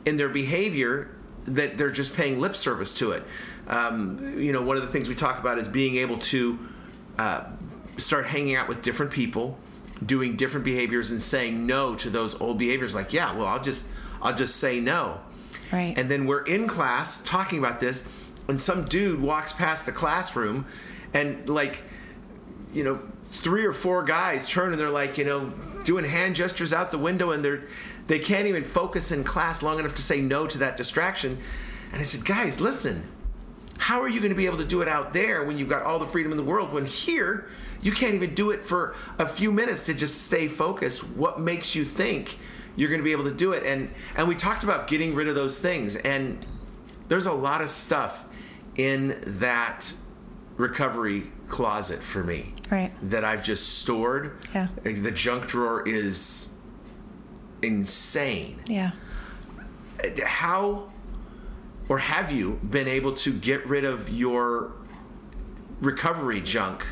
in 0.06 0.18
their 0.18 0.30
behavior 0.30 1.10
that 1.48 1.78
they're 1.78 1.90
just 1.90 2.14
paying 2.14 2.40
lip 2.40 2.56
service 2.56 2.94
to 2.96 3.12
it. 3.12 3.24
Um, 3.68 4.40
you 4.40 4.52
know, 4.54 4.62
one 4.62 4.78
of 4.78 4.84
the 4.84 4.90
things 4.90 5.10
we 5.10 5.16
talk 5.16 5.40
about 5.40 5.58
is 5.58 5.68
being 5.68 5.96
able 5.98 6.18
to 6.20 6.60
uh, 7.18 7.46
start 7.98 8.28
hanging 8.28 8.56
out 8.56 8.68
with 8.68 8.82
different 8.82 9.12
people, 9.12 9.58
doing 10.06 10.36
different 10.36 10.66
behaviors, 10.66 11.12
and 11.12 11.22
saying 11.22 11.66
no 11.66 11.96
to 11.96 12.10
those 12.10 12.40
old 12.40 12.58
behaviors. 12.58 12.94
Like, 12.94 13.14
yeah, 13.14 13.34
well, 13.34 13.48
I'll 13.48 13.64
just 13.64 13.90
I'll 14.22 14.36
just 14.36 14.58
say 14.58 14.80
no. 14.80 15.22
Right. 15.72 15.94
And 15.98 16.10
then 16.10 16.26
we're 16.26 16.44
in 16.44 16.68
class 16.68 17.22
talking 17.24 17.60
about 17.60 17.80
this, 17.80 18.08
and 18.48 18.60
some 18.60 18.86
dude 18.86 19.22
walks 19.22 19.54
past 19.54 19.86
the 19.86 19.92
classroom, 19.92 20.66
and 21.14 21.50
like 21.50 21.84
you 22.74 22.84
know, 22.84 23.00
three 23.26 23.66
or 23.66 23.74
four 23.74 24.04
guys 24.04 24.48
turn 24.48 24.72
and 24.72 24.80
they're 24.80 24.90
like, 24.90 25.18
you 25.18 25.26
know, 25.26 25.54
doing 25.88 26.04
hand 26.04 26.36
gestures 26.36 26.74
out 26.74 26.92
the 26.92 26.98
window 26.98 27.32
and 27.32 27.44
they're 27.44 27.64
they 28.08 28.20
can't 28.20 28.46
even 28.46 28.64
focus 28.64 29.14
in 29.14 29.24
class 29.24 29.64
long 29.64 29.80
enough 29.80 29.96
to 29.96 30.02
say 30.02 30.22
no 30.22 30.46
to 30.46 30.58
that 30.58 30.78
distraction. 30.78 31.40
And 31.92 32.02
I 32.02 32.04
said, 32.04 32.26
guys, 32.26 32.60
listen, 32.60 33.08
how 33.78 34.02
are 34.02 34.10
you 34.10 34.20
going 34.20 34.32
to 34.32 34.36
be 34.36 34.46
able 34.46 34.58
to 34.58 34.66
do 34.66 34.82
it 34.82 34.90
out 34.90 35.14
there 35.14 35.46
when 35.46 35.58
you've 35.58 35.70
got 35.70 35.84
all 35.84 35.98
the 35.98 36.08
freedom 36.08 36.32
in 36.32 36.38
the 36.38 36.44
world 36.44 36.74
when 36.74 36.86
here 36.86 37.48
you 37.82 37.94
can't 37.94 38.16
even 38.16 38.36
do 38.36 38.52
it 38.52 38.66
for 38.66 38.96
a 39.18 39.28
few 39.28 39.50
minutes 39.50 39.86
to 39.86 39.94
just 39.94 40.24
stay 40.24 40.50
focused? 40.50 41.08
What 41.16 41.40
makes 41.40 41.74
you 41.74 41.86
think 41.86 42.38
you're 42.76 42.90
going 42.90 43.00
to 43.00 43.06
be 43.06 43.14
able 43.14 43.24
to 43.24 43.34
do 43.34 43.54
it? 43.54 43.64
And 43.64 43.90
and 44.18 44.28
we 44.28 44.36
talked 44.36 44.64
about 44.64 44.88
getting 44.88 45.16
rid 45.16 45.30
of 45.30 45.36
those 45.36 45.58
things 45.58 45.96
and 45.96 46.46
there's 47.08 47.28
a 47.28 47.34
lot 47.34 47.62
of 47.62 47.70
stuff 47.70 48.26
in 48.76 49.22
that 49.26 49.94
recovery 50.58 51.32
closet 51.48 52.02
for 52.02 52.24
me 52.24 52.54
Right. 52.72 52.92
that 53.10 53.24
I've 53.24 53.44
just 53.44 53.78
stored. 53.80 54.38
Yeah. 54.54 54.68
The 54.84 55.12
junk 55.12 55.48
drawer 55.48 55.88
is 55.88 56.50
insane. 57.62 58.60
Yeah. 58.68 58.92
How 60.26 60.92
or 61.90 62.00
have 62.00 62.32
you 62.32 62.60
been 62.70 62.88
able 62.88 63.14
to 63.14 63.32
get 63.32 63.68
rid 63.68 63.86
of 63.86 64.10
your 64.10 64.74
recovery 65.80 66.42
junk? 66.42 66.86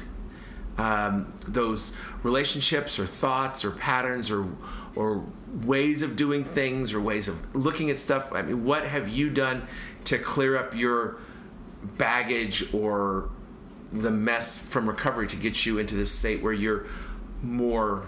Um, 0.78 1.34
those 1.48 1.96
relationships 2.24 3.00
or 3.00 3.06
thoughts 3.06 3.64
or 3.64 3.72
patterns 3.72 4.30
or 4.30 4.48
or 4.96 5.26
ways 5.64 6.02
of 6.02 6.16
doing 6.16 6.44
things 6.44 6.94
or 6.94 7.02
ways 7.02 7.28
of 7.28 7.56
looking 7.56 7.90
at 7.90 7.98
stuff. 7.98 8.30
I 8.32 8.42
mean, 8.42 8.64
what 8.66 8.86
have 8.86 9.08
you 9.10 9.30
done 9.30 9.68
to 10.06 10.18
clear 10.18 10.56
up 10.58 10.74
your 10.76 11.18
baggage 11.98 12.74
or 12.74 13.30
the 14.02 14.12
mess 14.12 14.58
from 14.58 14.88
recovery 14.88 15.28
to 15.28 15.36
get 15.36 15.66
you 15.66 15.78
into 15.78 15.96
this 15.96 16.12
state 16.12 16.42
where 16.42 16.54
you're 16.54 16.86
more 17.42 18.06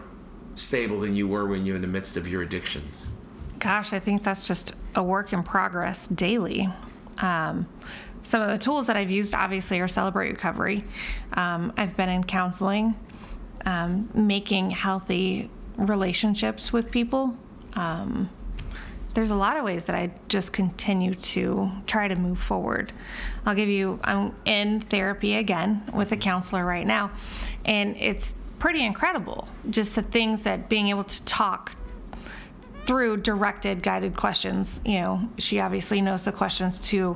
stable 0.55 0.99
than 0.99 1.15
you 1.15 1.27
were 1.27 1.45
when 1.45 1.65
you're 1.65 1.75
in 1.75 1.81
the 1.81 1.87
midst 1.87 2.17
of 2.17 2.27
your 2.27 2.41
addictions? 2.41 3.09
Gosh, 3.59 3.93
I 3.93 3.99
think 3.99 4.23
that's 4.23 4.47
just 4.47 4.75
a 4.95 5.03
work 5.03 5.33
in 5.33 5.43
progress 5.43 6.07
daily. 6.07 6.69
Um, 7.19 7.67
some 8.23 8.41
of 8.41 8.49
the 8.49 8.57
tools 8.57 8.87
that 8.87 8.97
I've 8.97 9.09
used, 9.09 9.33
obviously, 9.33 9.79
are 9.79 9.87
Celebrate 9.87 10.29
Recovery. 10.29 10.83
Um, 11.33 11.73
I've 11.77 11.95
been 11.95 12.09
in 12.09 12.23
counseling, 12.23 12.95
um, 13.65 14.09
making 14.13 14.71
healthy 14.71 15.49
relationships 15.77 16.73
with 16.73 16.91
people. 16.91 17.37
Um, 17.73 18.29
there's 19.17 19.31
a 19.31 19.35
lot 19.35 19.57
of 19.57 19.63
ways 19.63 19.85
that 19.85 19.95
I 19.95 20.11
just 20.29 20.53
continue 20.53 21.15
to 21.15 21.71
try 21.87 22.07
to 22.07 22.15
move 22.15 22.37
forward. 22.37 22.93
I'll 23.47 23.55
give 23.55 23.67
you, 23.67 23.99
I'm 24.03 24.35
in 24.45 24.79
therapy 24.79 25.37
again 25.37 25.81
with 25.91 26.11
a 26.11 26.17
counselor 26.17 26.63
right 26.63 26.85
now, 26.85 27.09
and 27.65 27.97
it's 27.97 28.35
pretty 28.59 28.85
incredible 28.85 29.47
just 29.71 29.95
the 29.95 30.03
things 30.03 30.43
that 30.43 30.69
being 30.69 30.89
able 30.89 31.03
to 31.03 31.23
talk 31.23 31.75
through 32.85 33.17
directed 33.17 33.83
guided 33.83 34.15
questions 34.15 34.81
you 34.85 34.99
know 34.99 35.21
she 35.37 35.59
obviously 35.59 36.01
knows 36.01 36.25
the 36.25 36.31
questions 36.31 36.79
to 36.81 37.15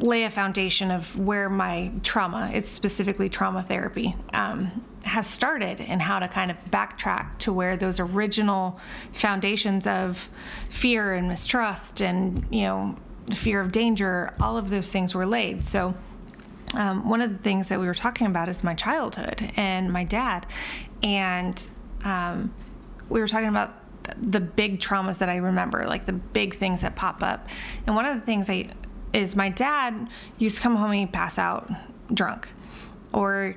lay 0.00 0.24
a 0.24 0.30
foundation 0.30 0.90
of 0.90 1.16
where 1.18 1.48
my 1.48 1.92
trauma, 2.02 2.50
it's 2.54 2.68
specifically 2.68 3.28
trauma 3.28 3.62
therapy, 3.62 4.16
um, 4.32 4.84
has 5.02 5.26
started 5.26 5.80
and 5.80 6.02
how 6.02 6.18
to 6.18 6.28
kind 6.28 6.50
of 6.50 6.56
backtrack 6.70 7.38
to 7.38 7.52
where 7.52 7.76
those 7.76 7.98
original 8.00 8.78
foundations 9.12 9.86
of 9.86 10.28
fear 10.68 11.14
and 11.14 11.28
mistrust 11.28 12.00
and, 12.00 12.46
you 12.50 12.62
know, 12.62 12.96
fear 13.34 13.60
of 13.60 13.72
danger, 13.72 14.34
all 14.40 14.56
of 14.56 14.68
those 14.68 14.90
things 14.90 15.14
were 15.14 15.26
laid. 15.26 15.64
So, 15.64 15.94
um, 16.74 17.08
one 17.08 17.20
of 17.20 17.32
the 17.32 17.38
things 17.38 17.68
that 17.68 17.80
we 17.80 17.86
were 17.86 17.94
talking 17.94 18.26
about 18.26 18.48
is 18.48 18.62
my 18.62 18.74
childhood 18.74 19.52
and 19.56 19.92
my 19.92 20.04
dad. 20.04 20.46
And 21.02 21.60
um, 22.04 22.54
we 23.08 23.20
were 23.20 23.26
talking 23.26 23.48
about 23.48 23.74
the 24.20 24.40
big 24.40 24.80
traumas 24.80 25.18
that 25.18 25.28
I 25.28 25.36
remember, 25.36 25.86
like 25.86 26.06
the 26.06 26.12
big 26.12 26.56
things 26.56 26.82
that 26.82 26.94
pop 26.96 27.22
up. 27.22 27.48
And 27.86 27.96
one 27.96 28.06
of 28.06 28.14
the 28.14 28.22
things 28.24 28.48
I 28.48 28.70
is 29.12 29.34
my 29.34 29.48
dad 29.48 30.08
used 30.38 30.56
to 30.56 30.62
come 30.62 30.76
home 30.76 30.90
and 30.90 31.00
he'd 31.00 31.12
pass 31.12 31.38
out 31.38 31.70
drunk, 32.14 32.48
or 33.12 33.56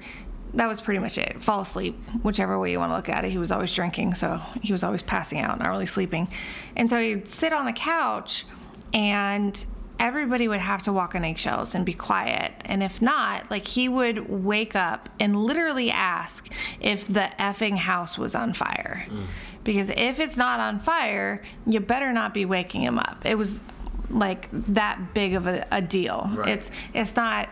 that 0.54 0.68
was 0.68 0.82
pretty 0.82 1.00
much 1.00 1.18
it. 1.18 1.42
Fall 1.42 1.62
asleep, 1.62 1.96
whichever 2.22 2.60
way 2.60 2.72
you 2.72 2.80
want 2.80 2.92
to 2.92 2.96
look 2.96 3.10
at 3.10 3.26
it. 3.26 3.32
He 3.32 3.38
was 3.38 3.52
always 3.52 3.74
drinking, 3.74 4.14
so 4.14 4.40
he 4.62 4.72
was 4.72 4.84
always 4.84 5.02
passing 5.02 5.40
out, 5.40 5.60
not 5.60 5.70
really 5.70 5.86
sleeping. 5.86 6.28
And 6.76 6.90
so 6.90 7.02
he'd 7.02 7.28
sit 7.28 7.54
on 7.54 7.66
the 7.66 7.74
couch, 7.74 8.46
and 8.94 9.66
everybody 10.00 10.48
would 10.48 10.60
have 10.60 10.82
to 10.84 10.92
walk 10.92 11.16
on 11.16 11.24
eggshells 11.24 11.76
and 11.76 11.86
be 11.86 11.94
quiet. 11.94 12.52
And 12.66 12.84
if 12.84 13.02
not, 13.02 13.50
like 13.50 13.66
he 13.66 13.88
would 13.88 14.30
wake 14.30 14.76
up 14.76 15.10
and 15.20 15.36
literally 15.36 15.92
ask 15.92 16.50
if 16.80 17.08
the 17.08 17.30
effing 17.40 17.78
house 17.78 18.18
was 18.18 18.36
on 18.36 18.54
fire. 18.54 19.06
Mm. 19.10 19.28
Because 19.64 19.90
if 19.90 20.20
it's 20.20 20.36
not 20.36 20.60
on 20.60 20.80
fire, 20.80 21.42
you 21.66 21.80
better 21.80 22.12
not 22.12 22.34
be 22.34 22.46
waking 22.46 22.82
him 22.82 23.00
up. 23.00 23.22
It 23.24 23.36
was 23.36 23.62
like 24.10 24.50
that 24.74 25.14
big 25.14 25.36
of 25.36 25.48
a, 25.48 25.66
a 25.72 25.82
deal. 25.82 26.30
Right. 26.34 26.50
It's 26.50 26.72
it's 26.94 27.16
not, 27.16 27.50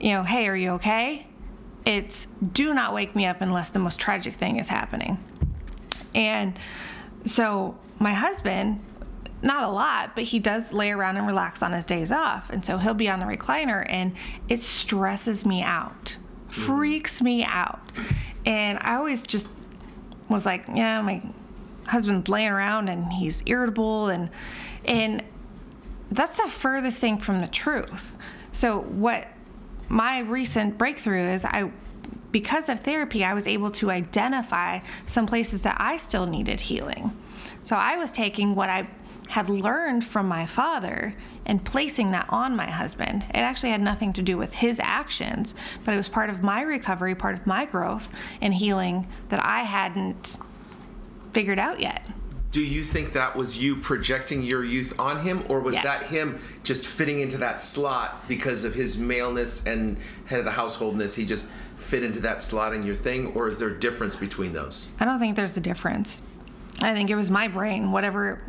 you 0.00 0.12
know, 0.12 0.22
hey, 0.22 0.46
are 0.46 0.56
you 0.56 0.70
okay? 0.72 1.26
It's 1.84 2.26
do 2.52 2.74
not 2.74 2.94
wake 2.94 3.16
me 3.16 3.26
up 3.26 3.40
unless 3.40 3.70
the 3.70 3.78
most 3.78 3.98
tragic 3.98 4.34
thing 4.34 4.58
is 4.58 4.68
happening. 4.68 5.18
And 6.14 6.58
so 7.26 7.76
my 7.98 8.12
husband, 8.12 8.80
not 9.42 9.64
a 9.64 9.68
lot, 9.68 10.14
but 10.14 10.24
he 10.24 10.38
does 10.38 10.72
lay 10.72 10.90
around 10.90 11.16
and 11.16 11.26
relax 11.26 11.62
on 11.62 11.72
his 11.72 11.84
days 11.84 12.12
off. 12.12 12.50
And 12.50 12.64
so 12.64 12.78
he'll 12.78 12.94
be 12.94 13.08
on 13.08 13.18
the 13.18 13.26
recliner 13.26 13.84
and 13.88 14.14
it 14.48 14.60
stresses 14.60 15.44
me 15.44 15.62
out, 15.62 16.16
mm. 16.48 16.52
freaks 16.52 17.20
me 17.20 17.44
out. 17.44 17.92
And 18.46 18.78
I 18.80 18.96
always 18.96 19.22
just 19.22 19.48
was 20.28 20.46
like, 20.46 20.64
yeah, 20.74 21.00
my 21.02 21.22
husband's 21.86 22.28
laying 22.28 22.50
around 22.50 22.88
and 22.88 23.12
he's 23.12 23.42
irritable 23.46 24.08
and 24.08 24.30
and 24.84 25.22
that's 26.10 26.36
the 26.36 26.48
furthest 26.48 26.98
thing 26.98 27.18
from 27.18 27.40
the 27.40 27.46
truth. 27.46 28.14
So 28.52 28.80
what 28.80 29.26
my 29.92 30.20
recent 30.20 30.78
breakthrough 30.78 31.34
is 31.34 31.44
I 31.44 31.70
because 32.30 32.70
of 32.70 32.80
therapy, 32.80 33.24
I 33.24 33.34
was 33.34 33.46
able 33.46 33.70
to 33.72 33.90
identify 33.90 34.80
some 35.06 35.26
places 35.26 35.60
that 35.62 35.76
I 35.78 35.98
still 35.98 36.24
needed 36.24 36.62
healing. 36.62 37.14
So 37.62 37.76
I 37.76 37.98
was 37.98 38.10
taking 38.10 38.54
what 38.54 38.70
I 38.70 38.88
had 39.28 39.50
learned 39.50 40.02
from 40.02 40.28
my 40.28 40.46
father 40.46 41.14
and 41.44 41.62
placing 41.62 42.10
that 42.12 42.24
on 42.30 42.56
my 42.56 42.70
husband. 42.70 43.26
It 43.34 43.40
actually 43.40 43.68
had 43.68 43.82
nothing 43.82 44.14
to 44.14 44.22
do 44.22 44.38
with 44.38 44.54
his 44.54 44.80
actions, 44.82 45.54
but 45.84 45.92
it 45.92 45.98
was 45.98 46.08
part 46.08 46.30
of 46.30 46.42
my 46.42 46.62
recovery, 46.62 47.14
part 47.14 47.38
of 47.38 47.46
my 47.46 47.66
growth 47.66 48.08
and 48.40 48.54
healing 48.54 49.06
that 49.28 49.44
I 49.44 49.60
hadn't 49.60 50.38
figured 51.34 51.58
out 51.58 51.80
yet 51.80 52.08
do 52.52 52.60
you 52.60 52.84
think 52.84 53.14
that 53.14 53.34
was 53.34 53.56
you 53.56 53.76
projecting 53.76 54.42
your 54.42 54.62
youth 54.62 54.92
on 54.98 55.20
him 55.20 55.42
or 55.48 55.60
was 55.60 55.74
yes. 55.74 55.84
that 55.84 56.02
him 56.10 56.38
just 56.62 56.86
fitting 56.86 57.20
into 57.20 57.38
that 57.38 57.60
slot 57.60 58.28
because 58.28 58.64
of 58.64 58.74
his 58.74 58.98
maleness 58.98 59.66
and 59.66 59.98
head 60.26 60.38
of 60.38 60.44
the 60.44 60.50
householdness? 60.50 61.14
He 61.14 61.24
just 61.24 61.48
fit 61.78 62.04
into 62.04 62.20
that 62.20 62.42
slot 62.42 62.74
in 62.74 62.82
your 62.82 62.94
thing 62.94 63.28
or 63.28 63.48
is 63.48 63.58
there 63.58 63.68
a 63.68 63.80
difference 63.80 64.16
between 64.16 64.52
those? 64.52 64.90
I 65.00 65.06
don't 65.06 65.18
think 65.18 65.34
there's 65.34 65.56
a 65.56 65.62
difference. 65.62 66.18
I 66.80 66.92
think 66.94 67.08
it 67.08 67.14
was 67.14 67.30
my 67.30 67.48
brain 67.48 67.90
whatever 67.90 68.42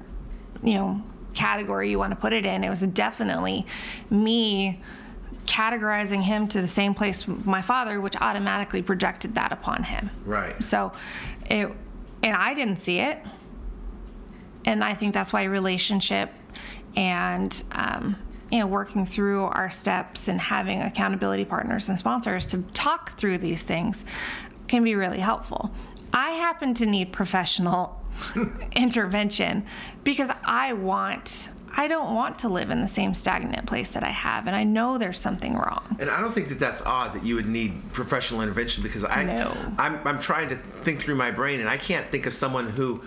you 0.61 0.73
know 0.75 1.01
category 1.33 1.89
you 1.89 1.97
want 1.97 2.11
to 2.11 2.17
put 2.17 2.33
it 2.33 2.45
in. 2.45 2.63
It 2.65 2.69
was 2.69 2.81
definitely 2.81 3.65
me 4.09 4.81
categorizing 5.45 6.21
him 6.21 6.47
to 6.49 6.61
the 6.61 6.67
same 6.67 6.93
place 6.93 7.25
my 7.27 7.61
father 7.61 8.01
which 8.01 8.15
automatically 8.17 8.81
projected 8.81 9.33
that 9.35 9.53
upon 9.53 9.83
him. 9.83 10.09
Right. 10.25 10.61
So 10.61 10.91
it 11.45 11.71
and 12.21 12.35
i 12.37 12.53
didn't 12.53 12.77
see 12.77 12.99
it 12.99 13.19
and 14.65 14.83
I 14.83 14.93
think 14.93 15.13
that's 15.13 15.33
why 15.33 15.43
relationship 15.43 16.31
and 16.95 17.63
um, 17.71 18.15
you 18.51 18.59
know 18.59 18.67
working 18.67 19.05
through 19.05 19.45
our 19.45 19.69
steps 19.69 20.27
and 20.27 20.39
having 20.39 20.81
accountability 20.81 21.45
partners 21.45 21.89
and 21.89 21.97
sponsors 21.97 22.45
to 22.47 22.61
talk 22.73 23.17
through 23.17 23.39
these 23.39 23.63
things 23.63 24.05
can 24.67 24.83
be 24.83 24.95
really 24.95 25.19
helpful. 25.19 25.71
I 26.13 26.31
happen 26.31 26.73
to 26.75 26.85
need 26.85 27.11
professional 27.11 27.99
intervention 28.75 29.65
because 30.03 30.29
I 30.43 30.73
want 30.73 31.49
I 31.75 31.87
don't 31.87 32.13
want 32.13 32.37
to 32.39 32.49
live 32.49 32.69
in 32.69 32.81
the 32.81 32.87
same 32.87 33.15
stagnant 33.15 33.65
place 33.65 33.93
that 33.93 34.03
I 34.03 34.09
have, 34.09 34.45
and 34.45 34.55
I 34.55 34.63
know 34.63 34.99
there's 34.99 35.19
something 35.19 35.55
wrong. 35.55 35.97
And 35.99 36.09
I 36.09 36.21
don't 36.21 36.31
think 36.31 36.49
that 36.49 36.59
that's 36.59 36.83
odd 36.83 37.13
that 37.13 37.23
you 37.23 37.33
would 37.33 37.47
need 37.47 37.91
professional 37.93 38.41
intervention 38.41 38.83
because 38.83 39.03
I, 39.03 39.23
no. 39.23 39.51
I'm, 39.79 39.99
I'm 40.07 40.19
trying 40.19 40.49
to 40.49 40.57
think 40.83 41.01
through 41.01 41.15
my 41.15 41.31
brain, 41.31 41.61
and 41.61 41.67
I 41.69 41.77
can't 41.77 42.09
think 42.11 42.27
of 42.27 42.35
someone 42.35 42.69
who 42.69 43.01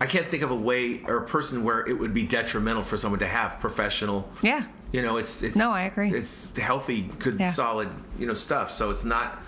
I 0.00 0.06
can't 0.06 0.26
think 0.28 0.42
of 0.42 0.50
a 0.50 0.56
way 0.56 1.02
or 1.06 1.18
a 1.18 1.26
person 1.26 1.62
where 1.62 1.86
it 1.86 1.98
would 1.98 2.14
be 2.14 2.24
detrimental 2.24 2.82
for 2.82 2.96
someone 2.96 3.20
to 3.20 3.26
have 3.26 3.60
professional. 3.60 4.30
Yeah. 4.42 4.64
You 4.92 5.02
know, 5.02 5.18
it's 5.18 5.42
it's 5.42 5.54
no, 5.54 5.70
I 5.70 5.82
agree. 5.82 6.10
It's 6.12 6.56
healthy, 6.56 7.02
good, 7.02 7.38
yeah. 7.38 7.50
solid, 7.50 7.90
you 8.18 8.26
know, 8.26 8.34
stuff. 8.34 8.72
So 8.72 8.90
it's 8.90 9.04
not 9.04 9.38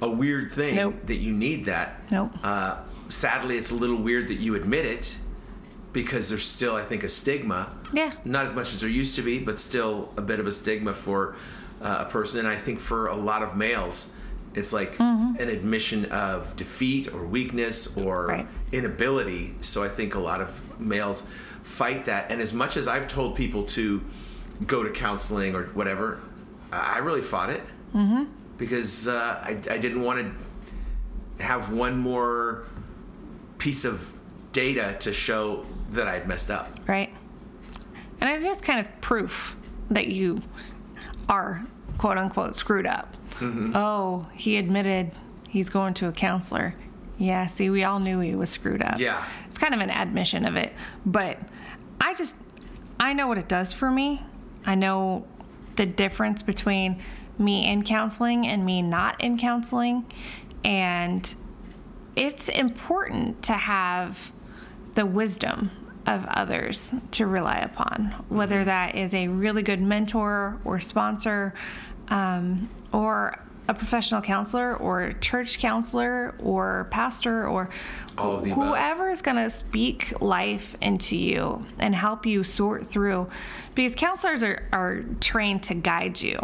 a 0.00 0.08
weird 0.08 0.52
thing 0.52 0.76
nope. 0.76 0.94
that 1.06 1.16
you 1.16 1.32
need 1.32 1.64
that. 1.64 2.10
Nope. 2.10 2.32
Uh, 2.42 2.82
sadly, 3.08 3.56
it's 3.56 3.70
a 3.70 3.74
little 3.74 3.96
weird 3.96 4.28
that 4.28 4.34
you 4.36 4.54
admit 4.54 4.86
it 4.86 5.18
because 5.92 6.28
there's 6.28 6.46
still, 6.46 6.76
I 6.76 6.84
think, 6.84 7.02
a 7.02 7.08
stigma. 7.08 7.72
Yeah. 7.92 8.12
Not 8.24 8.46
as 8.46 8.52
much 8.52 8.74
as 8.74 8.82
there 8.82 8.90
used 8.90 9.16
to 9.16 9.22
be, 9.22 9.38
but 9.38 9.58
still 9.58 10.12
a 10.16 10.22
bit 10.22 10.38
of 10.38 10.46
a 10.46 10.52
stigma 10.52 10.92
for 10.92 11.36
uh, 11.80 12.04
a 12.06 12.10
person. 12.10 12.40
And 12.40 12.48
I 12.48 12.56
think 12.56 12.78
for 12.78 13.06
a 13.06 13.16
lot 13.16 13.42
of 13.42 13.56
males, 13.56 14.14
it's 14.54 14.72
like 14.72 14.96
mm-hmm. 14.96 15.40
an 15.40 15.48
admission 15.48 16.06
of 16.06 16.54
defeat 16.56 17.12
or 17.12 17.24
weakness 17.24 17.96
or 17.96 18.26
right. 18.26 18.46
inability. 18.72 19.54
So 19.60 19.82
I 19.82 19.88
think 19.88 20.14
a 20.14 20.20
lot 20.20 20.40
of 20.40 20.80
males 20.80 21.26
fight 21.62 22.04
that. 22.04 22.30
And 22.30 22.40
as 22.40 22.52
much 22.54 22.76
as 22.76 22.86
I've 22.88 23.08
told 23.08 23.34
people 23.34 23.64
to 23.64 24.02
go 24.66 24.82
to 24.82 24.90
counseling 24.90 25.54
or 25.54 25.64
whatever, 25.66 26.20
I 26.72 26.98
really 26.98 27.22
fought 27.22 27.50
it 27.50 27.62
mm-hmm. 27.94 28.24
because 28.56 29.08
uh, 29.08 29.40
I, 29.42 29.50
I 29.70 29.78
didn't 29.78 30.02
want 30.02 30.20
to 31.38 31.42
have 31.42 31.72
one 31.72 31.98
more 31.98 32.64
piece 33.58 33.84
of 33.84 34.12
data 34.52 34.96
to 35.00 35.12
show 35.12 35.66
that 35.90 36.06
I'd 36.06 36.28
messed 36.28 36.50
up. 36.50 36.78
Right. 36.86 37.12
And 38.20 38.30
I 38.30 38.38
guess 38.40 38.58
kind 38.58 38.80
of 38.80 39.00
proof 39.00 39.56
that 39.90 40.08
you 40.08 40.42
are 41.28 41.66
quote 41.98 42.18
unquote 42.18 42.56
screwed 42.56 42.86
up 42.86 43.16
Mm-hmm. 43.38 43.72
Oh, 43.74 44.26
he 44.32 44.56
admitted 44.56 45.12
he's 45.48 45.70
going 45.70 45.94
to 45.94 46.08
a 46.08 46.12
counselor. 46.12 46.74
Yeah, 47.18 47.46
see, 47.46 47.70
we 47.70 47.84
all 47.84 48.00
knew 48.00 48.20
he 48.20 48.34
was 48.34 48.50
screwed 48.50 48.82
up. 48.82 48.98
Yeah. 48.98 49.24
It's 49.46 49.58
kind 49.58 49.74
of 49.74 49.80
an 49.80 49.90
admission 49.90 50.44
of 50.44 50.56
it. 50.56 50.72
But 51.06 51.38
I 52.00 52.14
just, 52.14 52.34
I 52.98 53.12
know 53.12 53.28
what 53.28 53.38
it 53.38 53.48
does 53.48 53.72
for 53.72 53.90
me. 53.90 54.22
I 54.66 54.74
know 54.74 55.26
the 55.76 55.86
difference 55.86 56.42
between 56.42 57.00
me 57.38 57.70
in 57.70 57.84
counseling 57.84 58.46
and 58.46 58.64
me 58.64 58.82
not 58.82 59.20
in 59.20 59.38
counseling. 59.38 60.06
And 60.64 61.34
it's 62.16 62.48
important 62.48 63.42
to 63.44 63.52
have 63.52 64.32
the 64.94 65.06
wisdom 65.06 65.70
of 66.06 66.24
others 66.26 66.92
to 67.12 67.26
rely 67.26 67.58
upon, 67.58 68.06
whether 68.28 68.56
mm-hmm. 68.56 68.66
that 68.66 68.94
is 68.94 69.14
a 69.14 69.28
really 69.28 69.62
good 69.62 69.80
mentor 69.80 70.58
or 70.64 70.80
sponsor 70.80 71.54
um, 72.08 72.68
or 72.94 73.38
a 73.66 73.74
professional 73.74 74.20
counselor 74.20 74.76
or 74.76 75.04
a 75.04 75.14
church 75.14 75.58
counselor 75.58 76.34
or 76.38 76.86
pastor 76.90 77.48
or 77.48 77.70
All 78.18 78.36
of 78.36 78.44
the 78.44 78.52
above. 78.52 78.68
whoever 78.68 79.08
is 79.10 79.22
going 79.22 79.38
to 79.38 79.48
speak 79.50 80.20
life 80.20 80.76
into 80.82 81.16
you 81.16 81.64
and 81.78 81.94
help 81.94 82.26
you 82.26 82.44
sort 82.44 82.90
through 82.90 83.26
because 83.74 83.94
counselors 83.94 84.42
are, 84.42 84.68
are 84.72 85.02
trained 85.20 85.62
to 85.64 85.74
guide 85.74 86.20
you 86.20 86.38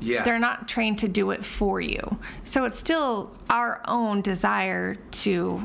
Yeah. 0.00 0.24
they're 0.24 0.38
not 0.38 0.68
trained 0.68 0.98
to 1.00 1.08
do 1.08 1.30
it 1.32 1.44
for 1.44 1.80
you 1.82 2.18
so 2.44 2.64
it's 2.64 2.78
still 2.78 3.36
our 3.50 3.82
own 3.86 4.22
desire 4.22 4.94
to 4.94 5.62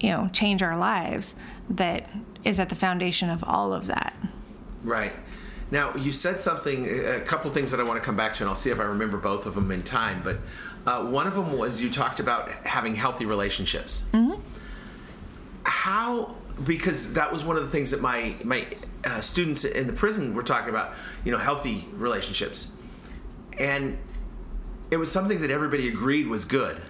you 0.00 0.10
know 0.10 0.30
change 0.32 0.62
our 0.62 0.78
lives 0.78 1.34
that 1.70 2.08
is 2.44 2.58
at 2.58 2.70
the 2.70 2.76
foundation 2.76 3.28
of 3.30 3.44
all 3.44 3.72
of 3.74 3.86
that 3.88 4.14
Right. 4.84 5.12
Now, 5.70 5.94
you 5.96 6.12
said 6.12 6.40
something, 6.40 6.88
a 6.88 7.20
couple 7.20 7.50
things 7.50 7.70
that 7.70 7.80
I 7.80 7.82
want 7.82 8.00
to 8.00 8.04
come 8.04 8.16
back 8.16 8.34
to, 8.34 8.42
and 8.42 8.48
I'll 8.48 8.54
see 8.54 8.70
if 8.70 8.80
I 8.80 8.84
remember 8.84 9.18
both 9.18 9.44
of 9.46 9.54
them 9.54 9.70
in 9.70 9.82
time. 9.82 10.22
But 10.24 10.38
uh, 10.86 11.04
one 11.04 11.26
of 11.26 11.34
them 11.34 11.56
was 11.56 11.80
you 11.80 11.90
talked 11.90 12.20
about 12.20 12.50
having 12.66 12.94
healthy 12.94 13.26
relationships. 13.26 14.06
Mm-hmm. 14.12 14.40
How, 15.64 16.34
because 16.64 17.12
that 17.12 17.30
was 17.30 17.44
one 17.44 17.56
of 17.56 17.62
the 17.62 17.68
things 17.68 17.90
that 17.90 18.00
my, 18.00 18.34
my 18.42 18.66
uh, 19.04 19.20
students 19.20 19.64
in 19.64 19.86
the 19.86 19.92
prison 19.92 20.34
were 20.34 20.42
talking 20.42 20.70
about, 20.70 20.94
you 21.24 21.32
know, 21.32 21.38
healthy 21.38 21.86
relationships. 21.92 22.70
And 23.58 23.98
it 24.90 24.96
was 24.96 25.12
something 25.12 25.40
that 25.42 25.50
everybody 25.50 25.88
agreed 25.88 26.28
was 26.28 26.46
good. 26.46 26.80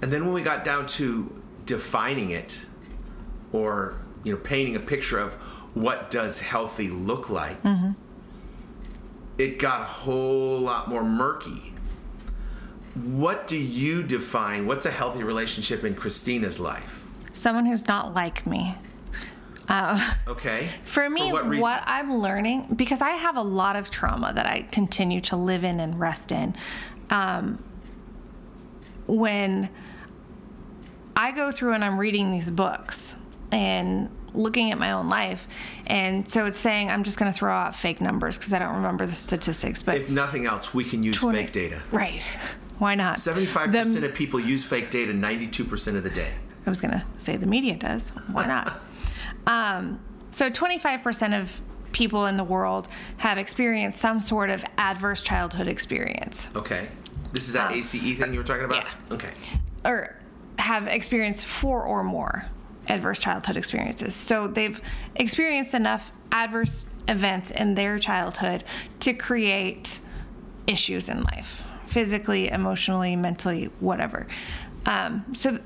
And 0.00 0.10
then 0.10 0.24
when 0.24 0.32
we 0.32 0.42
got 0.42 0.64
down 0.64 0.86
to 0.86 1.42
defining 1.66 2.30
it, 2.30 2.64
or 3.54 3.94
you 4.24 4.32
know 4.32 4.38
painting 4.38 4.76
a 4.76 4.80
picture 4.80 5.18
of 5.18 5.38
what 5.74 6.10
does 6.10 6.40
healthy 6.40 6.88
look 6.88 7.28
like 7.30 7.58
it 9.38 9.58
got 9.58 9.82
a 9.82 9.84
whole 9.84 10.60
lot 10.60 10.88
more 10.88 11.04
murky. 11.04 11.72
What 12.94 13.48
do 13.48 13.56
you 13.56 14.02
define? 14.02 14.66
What's 14.66 14.86
a 14.86 14.90
healthy 14.90 15.24
relationship 15.24 15.84
in 15.84 15.94
christina's 15.94 16.60
life? 16.60 17.04
Someone 17.32 17.66
who's 17.66 17.86
not 17.88 18.14
like 18.14 18.46
me. 18.46 18.76
Uh, 19.68 20.14
okay. 20.28 20.68
For 20.84 21.08
me, 21.10 21.32
what, 21.32 21.48
what. 21.56 21.82
I'm 21.86 22.18
learning, 22.18 22.74
because 22.76 23.00
I 23.00 23.10
have 23.10 23.36
a 23.36 23.42
lot 23.42 23.76
of 23.76 23.90
trauma 23.90 24.32
that 24.34 24.46
I 24.46 24.62
continue 24.70 25.20
to 25.22 25.36
live 25.36 25.64
in 25.64 25.80
and 25.80 25.98
rest 25.98 26.30
in. 26.30 26.54
Um, 27.10 27.62
when 29.06 29.68
I 31.16 31.32
go 31.32 31.50
through 31.50 31.72
and 31.72 31.84
I'm 31.84 31.98
reading 31.98 32.30
these 32.30 32.50
books 32.50 33.16
and 33.50 34.08
looking 34.34 34.70
at 34.72 34.78
my 34.78 34.92
own 34.92 35.08
life, 35.08 35.46
and 35.86 36.28
so 36.30 36.44
it's 36.46 36.58
saying 36.58 36.90
I'm 36.90 37.04
just 37.04 37.16
going 37.18 37.32
to 37.32 37.36
throw 37.38 37.52
out 37.52 37.74
fake 37.74 38.00
numbers 38.00 38.36
because 38.36 38.52
I 38.52 38.58
don't 38.58 38.74
remember 38.74 39.06
the 39.06 39.14
statistics, 39.14 39.82
but 39.82 39.96
if 39.96 40.08
nothing 40.08 40.46
else 40.46 40.74
we 40.74 40.84
can 40.84 41.02
use 41.02 41.16
20 41.16 41.38
fake 41.38 41.52
data 41.52 41.82
right? 41.92 42.22
Why 42.78 42.96
not? 42.96 43.16
75% 43.16 44.00
The- 44.00 44.06
of 44.08 44.14
people 44.14 44.40
use 44.40 44.64
fake 44.64 44.90
data 44.90 45.12
92% 45.12 45.96
of 45.96 46.02
the 46.02 46.10
day 46.10 46.32
I 46.66 46.70
was 46.70 46.80
going 46.80 46.92
to 46.92 47.04
say 47.18 47.36
the 47.36 47.46
media 47.46 47.76
does. 47.76 48.08
Why 48.32 48.46
not? 48.46 48.80
um, 49.46 50.00
so 50.30 50.50
25% 50.50 51.40
of 51.40 51.62
people 51.92 52.26
in 52.26 52.36
the 52.36 52.42
world 52.44 52.88
have 53.18 53.38
experienced 53.38 54.00
some 54.00 54.20
sort 54.20 54.50
of 54.50 54.64
adverse 54.78 55.22
childhood 55.22 55.68
experience 55.68 56.50
okay 56.56 56.88
this 57.32 57.46
is 57.46 57.52
that 57.52 57.70
Um, 57.70 57.78
ace 57.78 57.92
thing 57.92 58.32
you 58.32 58.38
were 58.38 58.44
talking 58.44 58.64
about 58.64 58.84
yeah. 58.86 59.14
okay 59.14 59.30
or 59.84 60.16
have 60.58 60.88
experienced 60.88 61.46
four 61.46 61.84
or 61.84 62.02
more 62.02 62.46
adverse 62.88 63.20
childhood 63.20 63.56
experiences. 63.56 64.14
So 64.14 64.48
they've 64.48 64.80
experienced 65.16 65.74
enough 65.74 66.12
adverse 66.32 66.86
events 67.08 67.50
in 67.50 67.74
their 67.74 67.98
childhood 67.98 68.64
to 69.00 69.12
create 69.12 70.00
issues 70.66 71.08
in 71.08 71.22
life 71.22 71.64
physically, 71.86 72.48
emotionally, 72.48 73.14
mentally, 73.14 73.70
whatever. 73.80 74.26
Um, 74.86 75.24
so 75.32 75.58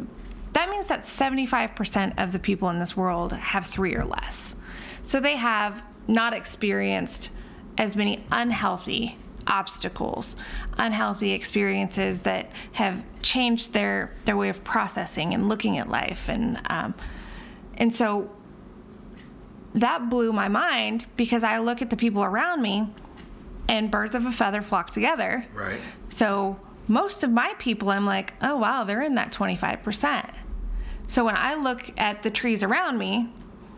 that 0.52 0.70
means 0.70 0.88
that 0.88 1.00
75% 1.00 2.22
of 2.22 2.32
the 2.32 2.38
people 2.38 2.68
in 2.70 2.78
this 2.78 2.96
world 2.96 3.32
have 3.32 3.66
three 3.66 3.94
or 3.94 4.04
less. 4.04 4.56
So 5.02 5.20
they 5.20 5.36
have 5.36 5.82
not 6.06 6.34
experienced 6.34 7.30
as 7.78 7.96
many 7.96 8.24
unhealthy 8.32 9.16
obstacles, 9.48 10.36
unhealthy 10.78 11.32
experiences 11.32 12.22
that 12.22 12.50
have 12.72 13.02
changed 13.22 13.72
their 13.72 14.12
their 14.24 14.36
way 14.36 14.48
of 14.48 14.62
processing 14.62 15.34
and 15.34 15.48
looking 15.48 15.78
at 15.78 15.88
life, 15.88 16.28
and 16.28 16.60
um, 16.70 16.94
and 17.76 17.94
so 17.94 18.30
that 19.74 20.08
blew 20.08 20.32
my 20.32 20.48
mind 20.48 21.06
because 21.16 21.44
I 21.44 21.58
look 21.58 21.82
at 21.82 21.90
the 21.90 21.96
people 21.96 22.22
around 22.22 22.62
me, 22.62 22.88
and 23.68 23.90
birds 23.90 24.14
of 24.14 24.26
a 24.26 24.32
feather 24.32 24.62
flock 24.62 24.90
together. 24.90 25.44
right 25.54 25.80
So 26.08 26.58
most 26.88 27.22
of 27.22 27.30
my 27.30 27.54
people, 27.58 27.90
I'm 27.90 28.06
like, 28.06 28.32
oh 28.40 28.56
wow, 28.56 28.84
they're 28.84 29.02
in 29.02 29.14
that 29.16 29.32
25%. 29.32 30.34
So 31.06 31.24
when 31.24 31.36
I 31.36 31.54
look 31.54 31.90
at 31.98 32.22
the 32.22 32.30
trees 32.30 32.62
around 32.62 32.98
me, 32.98 33.30